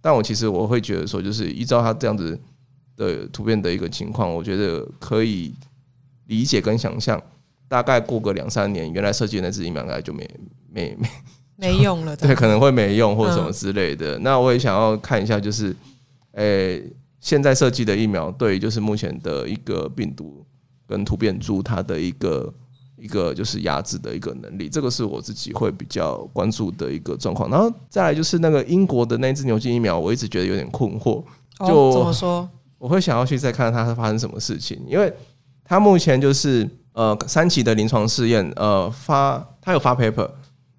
[0.01, 2.39] 但我其实我会觉得说，就是依照它这样子
[2.95, 5.53] 的突变的一个情况，我觉得可以
[6.25, 7.21] 理解跟想象，
[7.67, 10.27] 大概过个两三年，原来设计的那支疫苗应该就没
[10.71, 11.07] 没没。
[11.57, 14.17] 没用了， 对，可能会没用或者什么之类的。
[14.17, 15.75] 嗯、那我也想要看一下，就是，
[16.33, 16.83] 诶、欸，
[17.19, 20.45] 现在设计的疫苗对，就是目前的一个病毒
[20.87, 22.53] 跟突变株，它的一个
[22.95, 27.49] 一个就是压制的一个能力，这个是我自己会比较关注的一个状况。
[27.49, 31.23] 然后再来就是那个英国的那支牛津疫苗，我一直觉得有点困惑。
[31.59, 32.47] 就、哦、怎么说？
[32.77, 35.11] 我会想要去再看看它发生什么事情，因为
[35.65, 40.29] 它目前就是呃三期的临床试验，呃发它有发 paper。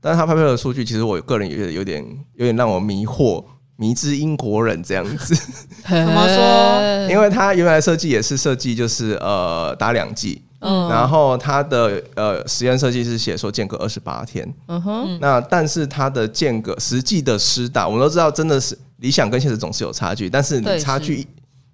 [0.01, 3.45] 但是他拍拍的数据，其实我个人也有点有点让我迷惑，
[3.77, 5.35] 迷之英国人这样子。
[5.89, 7.11] 怎么说？
[7.11, 21.27] 因为他原来设计也是设计就是呃打两剂，嗯，然后他的呃实验设计是写说间隔二十八天，嗯哼，那但是他的间隔实际的施打，我们都知道真的是理想跟现实总是有差距，但是你差距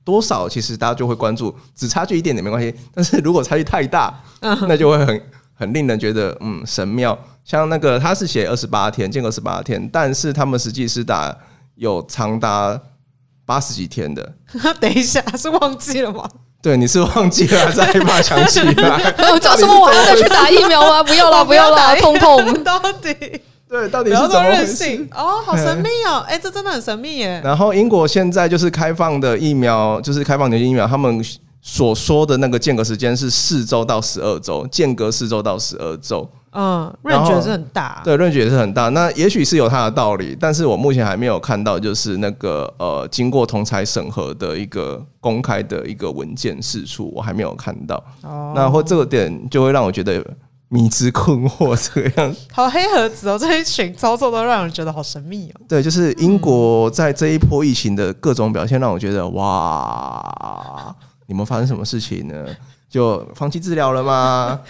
[0.05, 2.75] 多少，其实大家就会关注，只差距一点点没关系。
[2.95, 5.23] 但是如果差距太大，那就会很
[5.55, 7.19] 很令人觉得嗯神妙。
[7.45, 11.37] 像那个他是写二十八天，间隔二十八天，但是他们实际是打
[11.77, 12.81] 有长达
[13.45, 14.33] 八十几天的。
[14.81, 16.29] 等一下，是忘记了吗？
[16.63, 19.15] 对，你是忘记了，再把想起来。
[19.31, 19.79] 我叫什么？
[19.79, 21.03] 我还要再去打疫苗吗？
[21.05, 22.65] 不要了，不要了，痛痛。
[22.65, 23.15] 到底
[23.69, 25.09] 对，到底是怎么回事？
[25.13, 26.25] 哦，好神秘哦！
[26.27, 27.41] 哎、欸，这真的很神秘耶。
[27.45, 31.23] 然后英国现在就是开放的疫苗，就是开放的疫苗，他们
[31.61, 36.31] 所说的那个间隔时间是四周到十二周，间隔四周到十二周。
[36.55, 38.89] 嗯，润觉是很大，对，润觉也是很大。
[38.91, 48.03] 那也许是有它的道理，但是我目前还没有看到，就是那个呃，经过同才审核的一个公开的一个文件释出，我还没有看到。
[48.23, 50.25] 哦，那或这个点就会让我觉得
[50.69, 52.41] 迷之困惑，这个样子。
[52.55, 55.61] 好黑盒子哦，这一群操作都让人觉得好神秘哦。
[55.69, 60.95] 对，就是英国在这一波疫情的各种表现，让我觉得哇，
[61.27, 62.47] 你们发生什么事情呢？
[62.89, 64.61] 就放弃治疗了吗？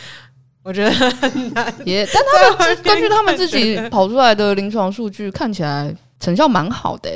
[0.64, 7.10] 我觉得很难，也，但他们根据他们自己跑出来的临床数据，看起来成效蛮好的。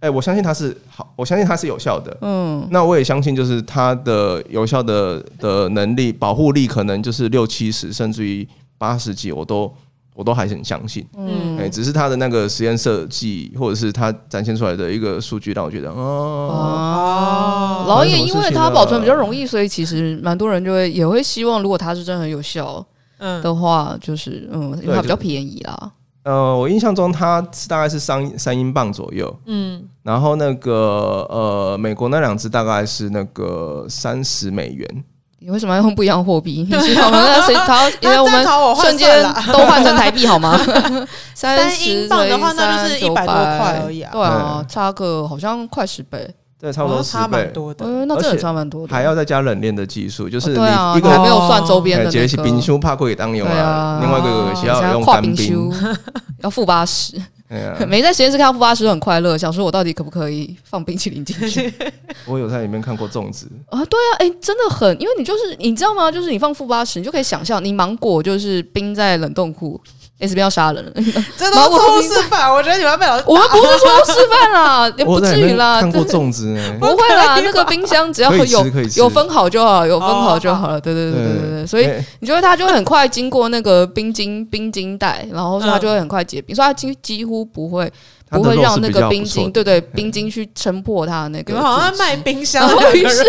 [0.00, 2.16] 哎，我相信它是好，我相信它是有效的。
[2.22, 8.48] 嗯，那我也相信，就是它的有效的的能力、保护力，可能就是六七十，甚至于
[8.78, 9.70] 八十几，我都
[10.18, 11.06] 我都还是很相信。
[11.16, 22.84] 嗯，哎，只是它的那个实验设计，或者是它展现出来的一个数据，让我觉得，哦，然后也因为它保存比较容易，所以其实蛮多人就会也会希望，如果它是真的很有效，
[23.18, 23.40] 嗯。
[23.42, 25.92] 的话，就是嗯，因为它比较便宜啦。
[26.24, 35.04] 呃，我印象中它是大概是三三英镑左右，嗯，然后那个呃，美国那两只大概是那个三十美元。
[35.40, 36.66] 你为什么要用不一样的货币？
[36.68, 37.88] 你是我们那谁他？
[38.00, 38.44] 因为我们
[38.80, 39.22] 瞬间
[39.52, 40.58] 都换成台币好吗？
[41.34, 44.10] 三英镑的话，那就是一百多块而已啊。
[44.12, 46.28] 对啊，差个好像快十倍。
[46.60, 47.44] 对，差不多十倍。
[47.54, 55.72] 多的，那真的差蛮多的，还要再加冷链的技术，就是你一个还没有算周边的，杰西冰修怕过也当用啊，另外一个需要用干冰，
[56.42, 57.14] 要负八十，
[57.86, 61.72] 没 在实验室看到负八十都很快乐，想说我到底可不可以放冰淇淋进去？
[62.26, 66.10] 我有在里面看过粽子啊，对啊，哎，真的很，因为你就是你知道吗？
[66.12, 69.80] 就是你放负八十，你就可以想象，你芒果就是冰在冷冻库。
[70.20, 70.92] S 不要杀人了，
[71.38, 72.52] 这都是错误示范。
[72.52, 75.80] 我觉得你们要被老师，我们不是错误示范啦， 也不至于啦。
[75.80, 76.76] 看过粽子呢？
[76.80, 80.80] 不会啦，那个 冰箱只要有有分好就好，有分好就好了。
[80.80, 87.88] 对对对对对，所以你觉得它就会很快经过那个冰晶冰晶带，然后它就会很快结冰，所以它几几乎不会
[88.28, 91.60] 不会让那个冰晶对对冰晶去撑破它的那个。
[91.60, 93.22] 好像卖冰箱，然后于是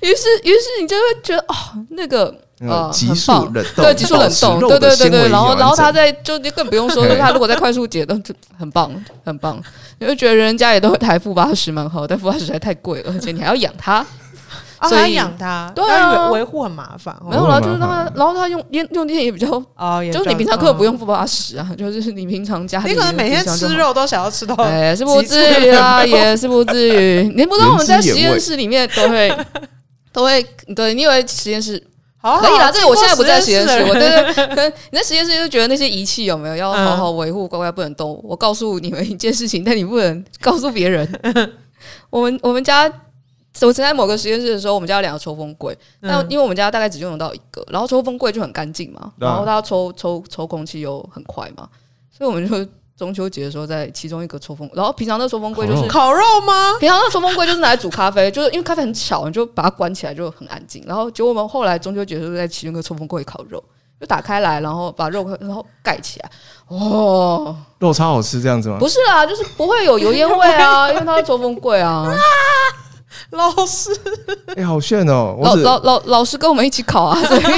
[0.00, 1.54] 于是于是你就会觉得哦，
[1.90, 2.34] 那个。
[2.60, 8.90] 呃，急速冷冻，对，急速冷冻，对对对对，然后然后他在就就更不用说，就 他如果在快速解冻，就很棒
[9.24, 9.60] 很棒。
[9.98, 14.04] 你会觉得人家也都会台负八十蛮好，但负八十实在太贵了，而且你还要养它，
[14.88, 17.14] 所以养它，对啊，维护很麻烦。
[17.28, 27.32] 没有啦，就是让它，然后它用电用电也比较啊，就是你平常根本不用负八十啊，就是你平常家里你可能每天吃肉都想要吃到，哎，是不至于啊，也是不至于。
[27.36, 29.36] 你不知道我们在实验室里面都会
[30.12, 30.44] 都会，
[30.76, 31.82] 对，你以为实验室？
[32.40, 38.18] 可以啦，这个我现在不在实验室，我对对，可 能你在实验室就觉得那些仪器有没有要好好维护，乖乖不能动。
[38.24, 41.06] 我告诉你们一件事情，但你不能告诉别人。
[42.08, 42.84] 我们我们家，
[43.60, 51.68] 我曾在某个实验室的时候，我们家有两个抽风柜，但因为我们家大概只用得到一个，然后抽风柜就很干净嘛，然后它抽抽抽空气又很快嘛，
[52.16, 52.66] 所以我们就。
[52.96, 56.74] 中秋节的时候，在其中一个抽风，然后平常那个抽风柜就是烤肉吗？
[56.78, 60.82] 平常那个抽风柜就是拿来煮咖啡，就是因为咖啡很巧，你就把它关起来就很安静。
[60.86, 63.62] 然后结果我们后来中秋节的时候在其中一个抽风柜烤肉，
[64.00, 66.30] 就打开来，然后把肉然后盖起来，
[66.68, 68.76] 哦，肉超好吃这样子吗？
[68.78, 72.06] 不是啦，就是不会有油烟味啊，因为它是抽风柜啊。
[73.30, 73.90] 老师，
[74.56, 75.36] 哎，好炫哦！
[75.42, 77.50] 老老老老师跟我们一起考啊， 所以真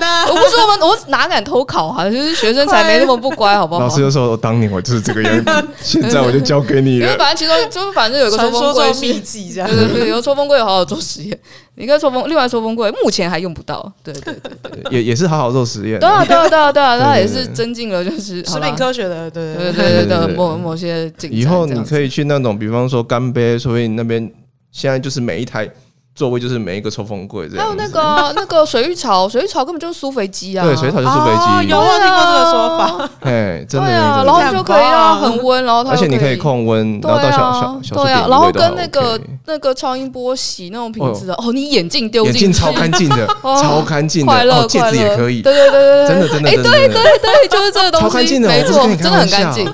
[0.00, 2.04] 的，我不是我们，我哪敢偷考啊？
[2.10, 3.80] 就是学生才没那么不乖，好不好？
[3.80, 11.38] 老师就说：“我当年我就是这个样子， 现在我就交给你了。”因为反正其中就反正有个抽风柜秘籍，这样对对对，有抽风柜好好做实验。
[11.78, 16.00] 你看抽风，另外抽风柜目前还用不到，对对对对，也也是好好做实验。
[16.00, 21.38] 对啊对啊对啊对啊，它也是增进了就是食品科学的，对对对对对某某些进展。
[21.38, 24.30] 以后你可以去那种，比方说干杯，所以那边。
[24.76, 25.66] 现在就是每一台
[26.14, 27.64] 座位就是每一个抽风柜这样。
[27.64, 30.66] 还有那个 那个水浴槽，水浴槽根本就是苏肥机啊。
[30.66, 31.68] 对，水浴槽就是苏肥机。
[31.70, 33.10] 有啊，听过这个说法。
[33.20, 33.86] 哎，真的。
[33.86, 45.40] 对啊，然后就可以让它恒温，然后它而且你可以控温，然后到小小对啊，然后跟那个那个超音波洗那种瓶子的哦，你眼镜丢进去，眼镜超干净的， 超干净的，快乐戒指也可以。
[45.40, 46.50] 对对对对，真的真的。
[46.50, 49.66] 哎，对对对，就是这个东西，超干净的，没错，真的很干净。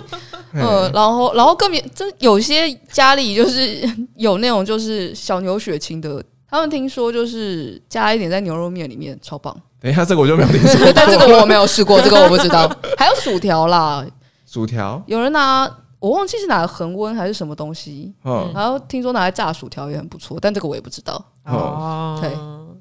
[0.55, 3.81] 呃，然后然后更别，这有些家里就是
[4.17, 9.55] 有那种就是小牛血清的，他们听说就是加一点在牛肉面里面，超棒。
[9.81, 12.71] 等一下，这个我就没有听说， 但这个我没有试过， 这个我不知道。
[12.97, 14.05] 还有薯条啦，
[14.47, 21.25] 薯条，有人拿我忘记是哪个恒温还是什么东西，嗯，然后听说拿来炸薯条也很不错，但这个我也不知道。
[21.47, 22.31] 哦，对。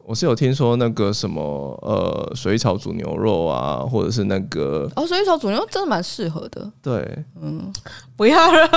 [0.05, 1.41] 我是有听说那个什么
[1.81, 6.69] 呃水草煮牛肉啊，或者是那个哦水草煮牛肉真的蛮适合的。
[6.81, 7.71] 对，嗯，
[8.15, 8.69] 不要让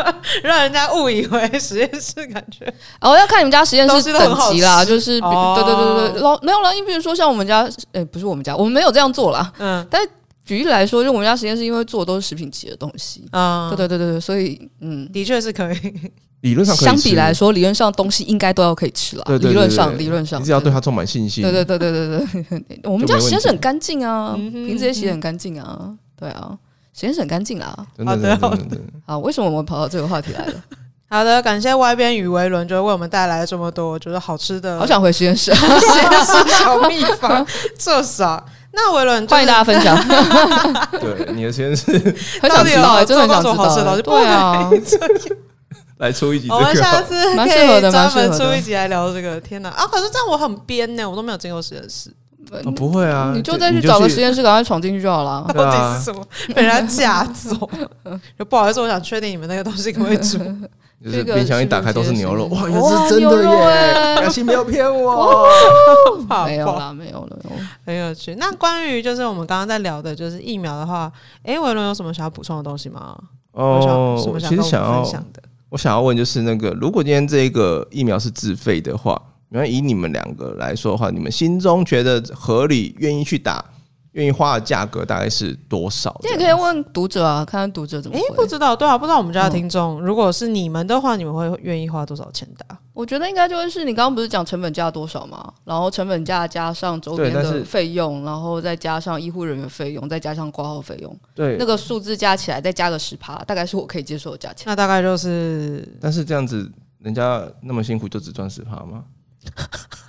[0.43, 6.73] 让人家误以为实验室感觉哦要看你们家实验室等级啦，就是对对对对对，老没有了。
[6.73, 9.53] 你比如说像我们家，哎不是我们家，我们没有这样做啦。
[9.59, 10.07] 嗯，但
[10.45, 16.13] 举例来说，就我们家实验室因为做的都是食品级的东西啊，对对对对对，所以嗯的确是可以。
[16.45, 19.25] 理论上，相比来说，理论上东西应该都要可以吃了。
[19.39, 21.43] 理论上，理论上，你只要对它充满信心。
[21.43, 25.89] 对对对对对对，我们家实验室很干净啊，瓶子也洗得很干净啊。
[26.15, 26.53] 对啊，
[26.93, 27.75] 实验室很干净啊。
[28.05, 28.79] 好的，好的。
[29.07, 30.53] 好，为什么我们跑到这个话题来了？
[31.09, 34.79] 好的，感谢外边与维伦，就为我们带来这么多，觉得好吃的。
[34.79, 37.47] 好想回实验室，实验室小秘方，
[37.79, 38.45] 这啥？
[38.73, 39.97] 那维伦，欢迎大家分享。
[41.01, 41.91] 对，你的实验室
[42.43, 43.99] 很想知道，真的很想知道。
[44.03, 44.71] 对啊。
[45.99, 49.41] 来出一集，我们下次可以专门出一集来聊这个。
[49.41, 49.87] 天哪啊！
[49.87, 52.13] 可是这样我很编呢，我都没有进过实验室。
[52.77, 55.45] 不会啊，你就再去找个实验室，赶快闯进去就好了。
[55.55, 56.23] 到底是什么？
[56.55, 57.69] 被人家夹走？
[58.39, 60.39] 就不好意思，我想确定你们那个东西可不可以煮。
[61.05, 64.23] 就是冰箱一打开都是牛肉，哇，原来是真的耶！
[64.23, 65.47] 可惜没有骗我。
[66.47, 67.37] 没有啦，没有了，
[67.85, 68.35] 很有趣。
[68.37, 73.15] 那关于就是我们刚刚在聊的，就是疫苗的话，哎，维伦有什么想要补充的东西吗？
[73.53, 74.63] 哦，什么想要
[75.03, 75.43] 分享的。
[75.75, 83.65] 我想要问，就是那个，如果今天这个疫苗是自费的话，那以你们两个来说的话，你们心中觉得合理、愿意去打、
[84.15, 86.19] 愿意花的价格大概是多少？
[86.23, 88.17] 你也可以问读者啊，看看读者怎么。
[88.17, 92.79] 哎，不知道，对啊，不知道我们家的听众，如果是你们的话，你们会愿意花多少钱打？
[92.93, 95.53] 我觉得应该就会是你刚刚不是讲成本价多少吗？
[95.65, 104.63] 然后成本价加上周边的费用，然后再加上医护人员费用，再加上挂号费用，对，那个数字加起来再加个十趴，大概是我可以接受的价钱。
[104.67, 109.03] 那大概就是，但是这样子，人家那么辛苦就只赚十趴吗？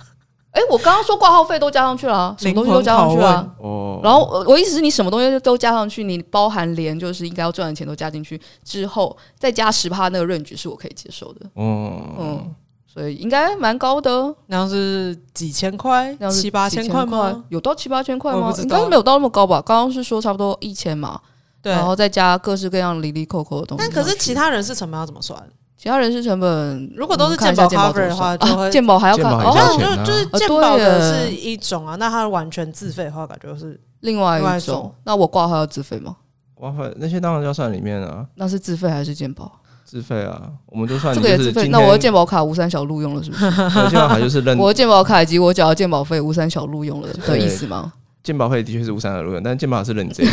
[0.56, 3.54] 哎、欸，我刚刚说挂号费都加上去了，啊，什么东西都加上去了。
[3.58, 11.46] 哦，然后我意思是你什么东西都加上去，你包含连就是应该要赚的钱都加进去之后，再加十趴那个 range 是我可以接受的。
[11.54, 12.54] 哦，嗯。
[12.86, 17.44] 所以，应该蛮高的，那样是几千块，七八千块吗？
[17.50, 18.50] 有到七八千块吗？
[18.56, 19.60] 应该没有到那么高吧。
[19.60, 21.20] 刚刚是说差不多一千嘛，
[21.60, 23.84] 对，然后再加各式各样哩哩扣扣的东西。
[23.84, 25.38] 但可是其他人是成本要怎么算？
[25.76, 34.92] 其他人事成本如果都是健保 cover 的话，就会健保还要看，哦，就就是健保的是一种啊，那它完全自费的话，感觉是另外一种。
[35.04, 36.16] 那我挂号要自费吗？
[36.54, 38.26] 挂号那些当然要算里面啊。
[38.36, 39.52] 那是自费还是健保？
[39.84, 41.68] 自费啊，我们就算这个也自费。
[41.68, 43.50] 那我的健保卡吴三小录用了是不是？
[43.90, 47.92] 健保卡就是认我的健保卡以及我缴的健保费吴三小录用了的意思吗？
[48.26, 50.30] 健保费的确是无三小路用，但是健保卡是认你这个。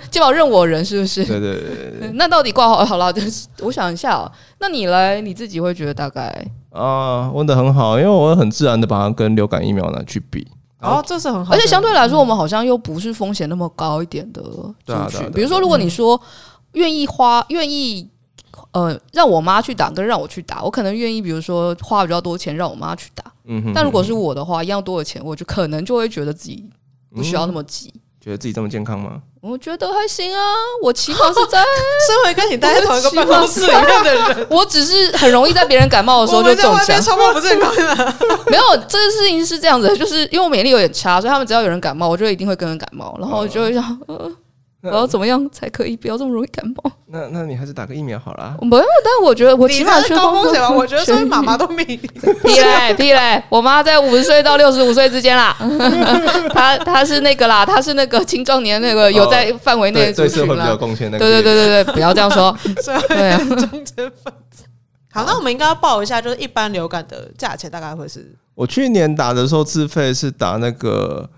[0.10, 1.22] 健保认我人是不是？
[1.26, 2.10] 对对对对。
[2.14, 6.34] 那到底挂号好了，就是我想一下啊，那你来你自己会觉得大概
[6.70, 10.48] 啊问得很好，因为我会很自然的把它跟流感疫苗拿去比。
[10.80, 14.74] 哦，这是很好，而且相对来说，我们好像又不是风险那么高一点的族
[15.10, 15.30] 群。
[15.32, 16.18] 比如说，如果你说。
[16.74, 18.08] 愿意花，愿意
[18.72, 23.24] 呃让我妈去打，跟让我去打，我可能愿意，比如说花比较多钱让我妈去打。
[23.46, 23.72] 嗯哼。
[23.74, 26.64] 但如果是我的话，一样多的钱，我就可能就会觉得自己
[27.14, 27.92] 不需要那么急。
[28.20, 29.22] 觉得自己这么健康吗？
[29.40, 30.40] 我觉得还行啊，
[30.82, 31.64] 我起码是在
[32.06, 37.00] 身为跟你待在同一个办公室里面的人， 我只是很容易在别人感冒的时候就中奖。
[37.00, 38.14] 超不健康的。
[38.50, 43.98] 没有，这个事情是这样子，就是因为我免疫力有点差，所以他们只要有人感冒，我就一定会跟人感冒，然后我就会想。
[44.06, 44.30] 呃
[44.82, 46.90] 我要怎么样才可以不要这么容易感冒？
[47.06, 48.56] 那那你还是打个疫苗好了。
[48.62, 50.70] 没有，但是我觉得我起码是高风险吧。
[50.70, 55.54] 我觉得 所以妈妈都没屁嘞屁嘞，我妈在五十岁到六十五岁之间啦。
[56.54, 61.24] 她她是那个啦，她是那个青壮年那个有在范围内对社会比较贡献那个。
[61.24, 62.56] 对对对对对，不要这样说。
[63.08, 64.64] 对啊，中间分子。
[65.12, 68.34] 好，那我们应该要报一下，就是一般流感的价钱大概会是。
[68.54, 71.28] 我去年打的时候自费是打那个，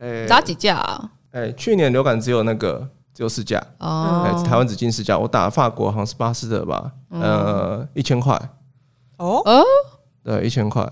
[0.00, 1.08] 诶，打几价啊？
[1.32, 5.18] 哎，去年流感只有那个只有四价哦，哎，台湾只进四价。
[5.18, 8.34] 我打法国好像是巴斯德吧，呃，一千块
[9.18, 9.64] 哦，哦，
[10.22, 10.86] 对，一千块，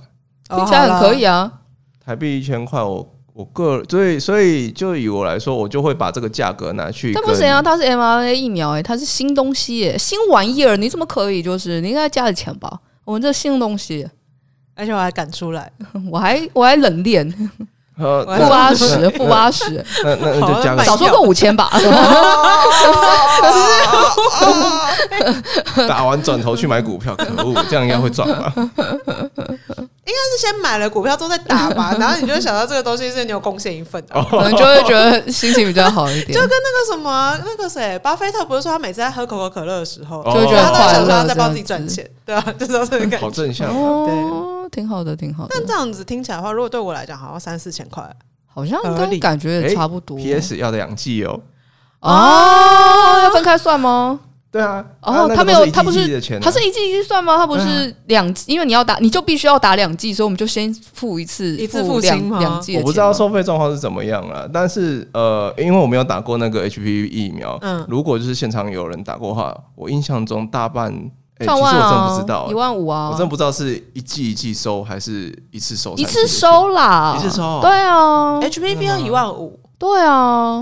[0.49, 1.61] 听起来很可以啊。
[2.05, 7.12] 台币一千块，我我个所以所以就以我来说，我就会把这个价格拿去。
[7.12, 11.43] 但不行啊，它是 mRNA 疫苗，哎，它是新东西，哎，新玩意儿，你怎么可以？
[11.43, 12.80] 就是你应该加点钱吧？
[13.05, 14.09] 我们这新东西，
[14.74, 15.70] 而且我还敢出来，
[16.11, 17.51] 我还我还冷链。
[18.01, 21.71] 呃，负八十，负八十，那那那就加个少说个五千吧。
[25.89, 28.53] 打完转头去买股票，可恶，这样应该会赚吧？
[30.11, 36.33] 应该是先买了股票之后再打吧， 然后你就会想到这个东西是你有贡献一份的， 可能就会觉得心情比较好一点。
[36.33, 45.55] 就跟那个什么那个谁，巴菲特不是说他每次在喝可口可乐的时候，就会觉得快乐，他在帮自己赚钱，对啊，就是这个感觉，好正向哦，挺好的，挺好的。
[45.57, 48.05] 但这样子听起来的话，如果对我来讲，好像三四千块，
[48.53, 50.17] 好像跟感觉也差不多。
[50.17, 51.41] PS 要的两季哦，
[52.01, 54.21] 哦，要分开算吗？
[54.53, 57.37] 对啊，然后，他没有，他不是，他是一季一季算吗？
[57.37, 62.77] 他不是两，因为你要打，你就必须要打两季，所以我们就先付一次，一次付两两季。
[62.77, 70.93] 我不知道收费状况是怎么样了，但是呃，因为我没有打过那个 HPV 疫苗，嗯，如果就是现场有人打过的话，我印象中大半，
[71.39, 80.13] 哎，其实我真不知道，一万五啊，我真不知道是一季一季收还是一次收，一次收啦，一次收，对啊，HPV 要一万五，对啊，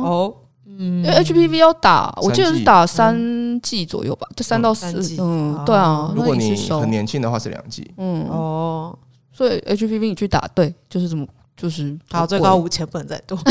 [0.04, 0.34] 哦。
[0.80, 6.12] 嗯，因为 HPV 要打，我记得是打三剂左右吧，就三到四，嗯，对啊。
[6.14, 8.24] 如果你很年轻的话是两剂，嗯。
[8.28, 8.96] 哦，
[9.32, 11.26] 所以 HPV 你去打，对，就是这么，
[11.56, 13.36] 就是好，最高五千不能再多。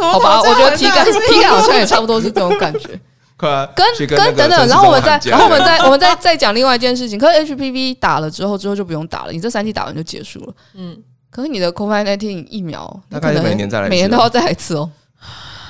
[0.00, 2.98] 好吧，我觉得体感体感好像也差不多是这种感觉。
[3.36, 10.96] 跟跟等等，然后我们再然后 我们再我们再再讲另外一件事情，可是 HPV 打了之后之后就不用打了，你这三剂打完就结束了，嗯。
[11.30, 14.90] 可是你的 COVID-19 疫苗，大概每年再来，每年都要再来一次哦。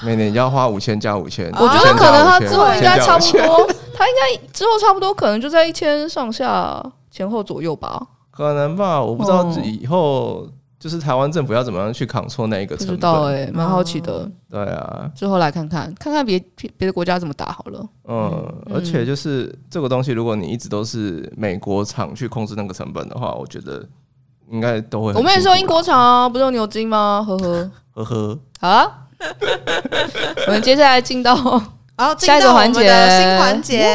[0.04, 8.00] 每年要花五千加五千，我觉得可能他之后应该差不多，他应该之后差不多可能就在一千上下前后左右吧。
[8.30, 10.46] 可能吧，我不知道以后
[10.78, 12.94] 就是台湾政府要怎么样去抗错那一个成本。
[12.94, 14.30] 不知道哎，蛮好奇的。
[14.50, 17.88] 对啊，之后来看看看看别别的国家怎么打好了。
[18.06, 23.82] 嗯，而且就是这个东西，如果你一直都是美国厂去控制那个成本的话，我觉得。
[24.50, 25.12] 应该都会。
[25.14, 27.24] 我们也是用英国厂啊，不是用牛津吗？
[27.26, 28.38] 呵呵呵呵。
[28.60, 28.92] 好啊，
[30.46, 31.34] 我们接下来进到
[31.96, 33.88] 然后下一个环节，新环节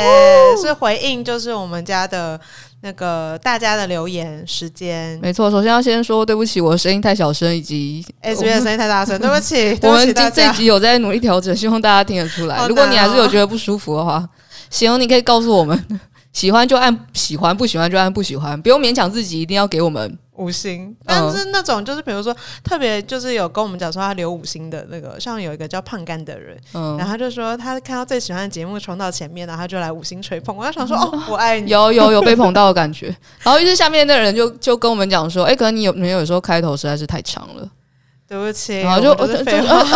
[0.61, 2.39] 是回应，就是我们家的
[2.81, 5.19] 那个大家的留言时间。
[5.21, 9.77] 没错，首先要先说对不起，我的声音太小声，以及 S B 的声音太大声， 对不起。
[9.83, 12.67] 我们这这集有在努力调整，希望大家听得出来。
[12.67, 14.27] 如果你还是有觉得不舒服的话，
[14.71, 15.99] 行，你可以告诉我们，
[16.33, 20.17] 喜欢就按喜欢，不喜欢就按不喜欢，不用勉强自己一定要给我们。
[20.37, 30.55] 五星，但是那种就是比如说特别就是有跟我们讲说他留五星的那个，像有一个叫胖干的人，嗯，然后他就说他看到最喜欢的节目冲到前面，然后他就来五星吹捧。
[30.55, 33.15] 我就想说哦，我爱你，有有有被捧到的感觉。
[33.43, 37.69] 然后于是下面的人就就跟我们讲说，哎，可能你有没有有时候开头实在是太长了，
[38.31, 38.79] 对不起。
[38.79, 39.33] 然后就我就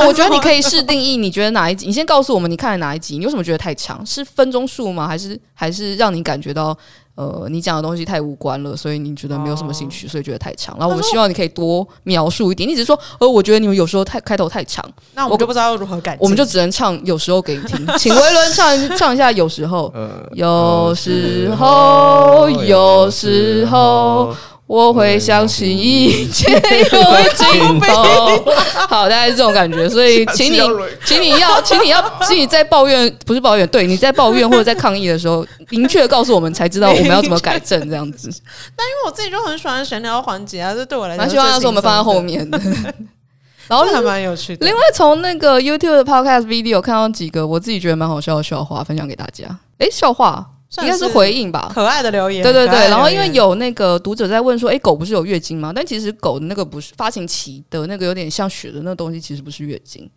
[0.07, 1.85] 我觉得你可以试定义，你觉得哪一集？
[1.85, 3.17] 你先告诉我们你看了哪一集？
[3.17, 4.05] 你为什么觉得太长？
[4.05, 5.07] 是分钟数吗？
[5.07, 6.77] 还是还是让你感觉到？
[7.15, 10.75] 呃，你讲的东西太无关了，所以你觉得没有什么兴趣，所以觉得太长。
[10.77, 12.67] 然后我们希望你可以多描述一点。
[12.67, 14.83] 你只是说，呃，我觉得你们有时候太开头太长，
[15.13, 16.17] 那我就不知道如何改。
[16.19, 19.93] 我们就只能唱有时候给你听，请维伦唱唱一下有时候，
[20.33, 24.35] 有时候，有时候。
[24.67, 28.43] 我会相信一切有尽头。
[28.87, 30.59] 好，大概是这种感觉，所以请你，
[31.05, 38.27] 请你要，请你要，请你在抱怨，不是抱怨，对，你在抱怨或者在抗议的时候， 明确告诉我们，才知道我们要怎么改正这样子。
[38.75, 42.59] 但因为我自己就很喜欢闲聊环节啊，这对我来讲，蛮希望要是我们放在后面的。
[43.67, 44.65] 然后还蛮有趣的。
[44.65, 49.45] 另外，从那个 YouTube 的 Podcast Video 看到几个我自己觉得蛮好笑的笑话，分享给大家。
[49.79, 50.54] 诶，笑话。
[50.81, 52.43] 应该是回应吧，可爱的留言。
[52.43, 55.71] 对对对，然后因为有那个读者在问说，哎，狗不是有月经吗？
[55.73, 60.09] 但其实狗的那个不是发情期的那个有点像血的那个东西，其实不是月经。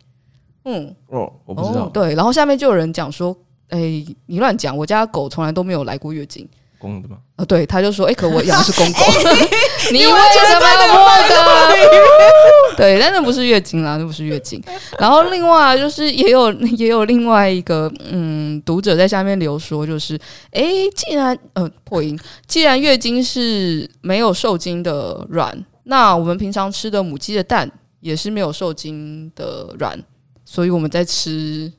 [0.65, 1.87] 嗯，哦，我不知道。
[1.89, 3.35] 对，然后下面就有人讲说，
[3.69, 6.47] 哎，你乱讲，我家狗从来都没有来过月经。
[6.79, 7.17] 公的吗？
[7.35, 8.99] 啊，对，他就说，哎，可我养的是公狗，
[9.91, 12.75] 你为什么要摸的？
[12.77, 14.63] 对，但那不是月经啦，那不是月经。
[14.97, 20.17] 然后另外就是也有也有另外一个嗯读者在下面留说，就是，
[20.51, 20.63] 哎，
[20.95, 22.17] 既然呃破音，
[22.47, 27.69] 既然月经是没有受精的卵，那我们平常吃的母鸡的蛋
[27.99, 30.01] 也是没有受精的卵，
[30.45, 31.71] 所以我们在吃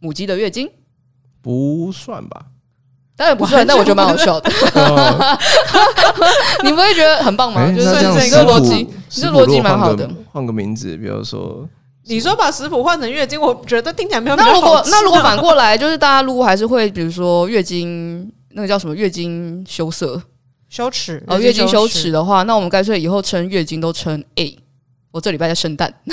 [0.00, 0.68] 母鸡的月经？
[1.40, 2.46] 不算吧。
[3.18, 4.48] 当然不是，但我觉得蛮好笑的。
[6.62, 7.62] 你不会觉得很棒吗？
[7.62, 10.08] 欸、就是这个逻辑，这逻辑蛮好的。
[10.32, 11.66] 换个名字，比如说，
[12.04, 14.36] 你说把食谱换成月经，我觉得听起来没有。
[14.36, 20.22] 那如果那如果反过来，就是大家如果还是会，比如说月经那个叫什么月经羞涩、
[20.68, 24.56] 羞耻哦，月经羞耻的话，那我们干脆以后称月经都称 A。
[25.10, 26.12] 我这礼拜在生蛋， 你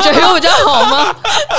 [0.00, 1.12] 觉得我比较好吗？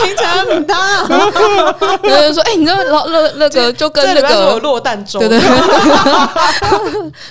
[0.04, 1.04] 听起来很大。
[2.04, 5.40] 有人说：“哎、欸，你知道老那那个就跟那个落蛋粥，对对。”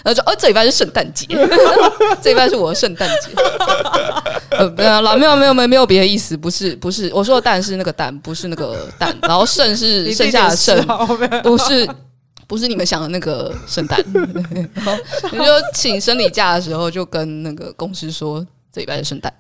[0.03, 1.27] 然后说：“哦，这礼拜是圣诞节，
[2.23, 3.31] 这礼拜是我的圣诞节。”
[4.57, 9.15] 呃，没有老，没有没有没有没有别的意思，不是不是，我说的蛋是那个蛋，不是那个蛋。
[9.23, 10.83] 然后剩是剩下的剩，
[11.43, 11.89] 不是
[12.47, 14.03] 不是你们想的那个圣诞。
[14.15, 14.97] 然后
[15.33, 19.33] 你就请生理假的时候，就跟那个公司说这礼拜是圣诞。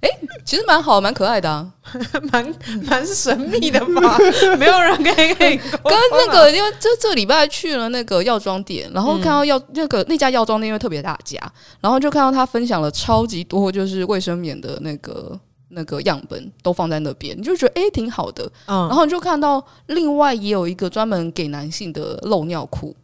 [0.00, 1.72] 哎、欸，其实蛮好，蛮可爱的啊，
[2.32, 4.18] 蛮蛮神秘的吧？
[4.58, 11.40] 没有人可以可以跟那个，因为这这礼拜去了那个药妆店，然后看到药那个那家药妆店因为特别大家，
[11.80, 15.38] 然后就看到他分享了超级多，就是卫生棉的那个
[15.68, 18.44] 那个样本都放在那边，你就觉得哎、欸、挺好的。
[18.66, 22.94] 嗯，然后你就看到另外也有一个专门给男性的漏尿裤，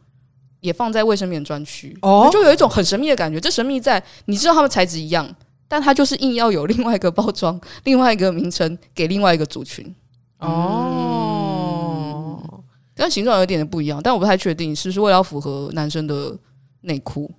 [0.60, 3.40] 也放在卫生棉专区，哦，就有一种很神秘的感觉。
[3.40, 5.28] 这神秘在你知道它们材质一样。
[5.70, 9.94] 但它就是硬要有另外一个包装，另外一个名称给另外一个族群。
[10.40, 11.62] 哦，
[12.92, 16.36] 但形状有点不一样，但我不太确定是不是为了要符合男生的
[16.80, 17.30] 内裤，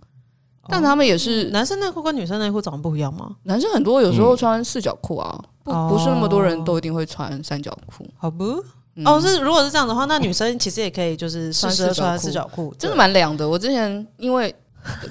[0.69, 3.35] 但他们也是男生内裤跟女生内裤长得不一样吗？
[3.43, 8.63] 男生很多有时候穿四角裤啊，不不是那么多人都一定会穿三角裤，好不？
[9.03, 11.69] 哦，是如果是这样的话，那女生其实也可以就是穿
[12.17, 13.49] 四角裤，真的蛮凉的。
[13.49, 14.55] 我之前因为。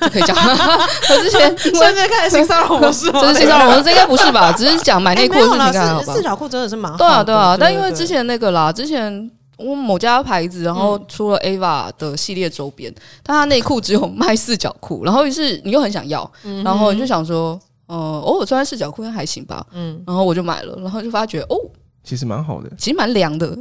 [0.00, 3.20] 就可以讲，我之前现在开始性骚扰模式吗？
[3.20, 4.52] 这是性骚扰模式，这应该不是吧？
[4.56, 6.14] 只是讲买内裤的事情，看好吧？
[6.14, 6.98] 四角裤真的是蛮好。
[6.98, 7.56] 对啊，对啊。
[7.58, 12.92] 但因为之前那个啦，之前我某家牌子，然后出了 Ava 的系列周边，
[13.22, 16.30] 但它内裤只有卖四角裤，然后于是你又很想要，
[16.64, 19.64] 然后你就想说，呃，偶尔穿四角裤应该还行吧？
[19.72, 21.56] 嗯，然后我就买了，然后就发觉哦，
[22.02, 23.56] 其实蛮好的，其实蛮凉的。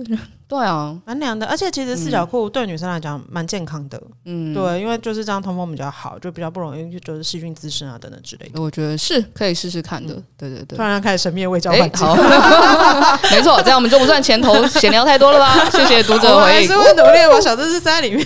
[0.50, 8.60] 对啊，蛮凉的，而且其实四角裤对女生来讲蛮健康的，嗯，对，因为就是这样通风比较好，就比较不容易就是细菌滋生啊等等之类的。
[8.60, 10.76] 我觉得是可以试试看的，对对对。
[10.76, 12.04] 突然开始神秘的卫教环节，
[13.30, 15.56] 没错，这样我们就不算前头闲聊太多了吧？
[15.70, 16.68] 谢谢读者回应。
[16.68, 18.26] 还是会努力把小知识塞在里面。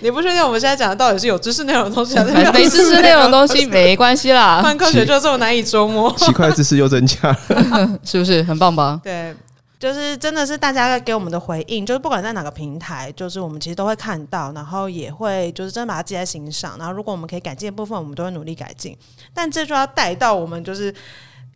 [0.00, 3.64] 你不确定我们现在讲的到底是有知识内容的东西还是没知识内容的东西？
[3.68, 8.98] 没关系啦，泛科学就这么难以捉摸，奇怪知识又增加了，是不是很棒吧？
[9.04, 9.36] 对。
[9.78, 16.76] 就是真的是大家给我们的回应，就是不管在哪个平台，就是我们其实都会看到，然后也会就是真的把它记在心上。
[16.78, 18.96] 然后如果我们可以改进的部分，我们都会努力改进。
[19.32, 20.92] 但这就要带到我们就是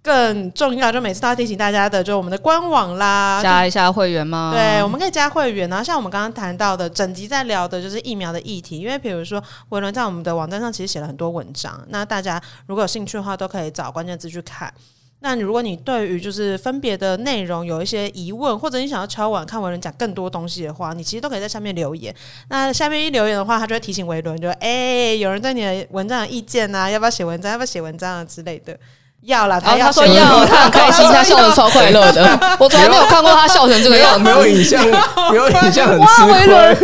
[0.00, 4.52] 更重要，就每次都要提醒大家的，就我们的官网啦，加一下会员吗？
[4.54, 5.68] 对，我们可以加会员。
[5.68, 14.72] 然后像我们刚刚谈到的，整集在聊的就是疫苗的议题，因为比如说维伦在我们的网站上其实写了很多文章，那大家如果有兴趣的话，都可以找关键字去看。
[15.22, 22.14] 那如果你对于就是分别的内容有一些疑问，或者你想要敲碗看维伦讲更多东西的话，你其实都可以在下面留言。
[22.48, 27.52] 那下面一留言的话，他就会提醒维伦，就哎、有人对你的文章有意见啊，要不要写文章？
[27.52, 28.76] 要不要写文章啊之类的。
[29.22, 32.22] 要了，他要说要，他很开心，他笑的超快乐的。
[32.58, 34.84] 我从来没有看过他笑成这个样子，没有影像，
[35.30, 36.76] 没有影像，很哇，维伦，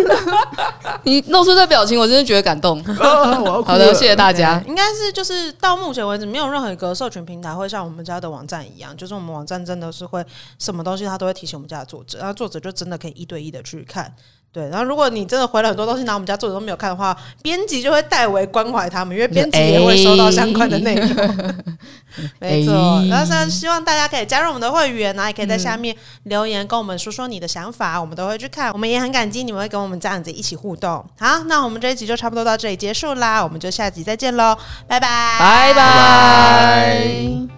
[1.03, 2.82] 你露出这表情，我真的觉得感动。
[3.64, 4.62] 好的，谢谢大家。
[4.66, 10.24] 应该是就是到目前为止，没有任何一个社群平台会像我们家的网站一样，就是我们网站真的是会
[10.61, 14.14] 什么东西，他都会提醒我们家的作者，然后作者就真的可以一对一的去看。
[14.51, 21.09] 对，然后如果你真的回了很多东西，拿我们家作者都没有看的话，编辑就会代为关怀他们，因为编辑也会收到相关的内容。
[22.40, 22.74] 欸、没错，
[23.09, 25.94] 然后是希望大家可以加入我们的会员，然后也可以在下面
[26.24, 28.72] 留言跟我们说说你的想法，嗯、我们都会去看。
[28.72, 31.05] 我们也很感激你们会跟我们这样子一起互动。
[31.20, 34.57] 好，那我们这一集就差不多到这里结束啦，我们就下集再见喽，
[34.88, 37.57] 拜拜，拜拜。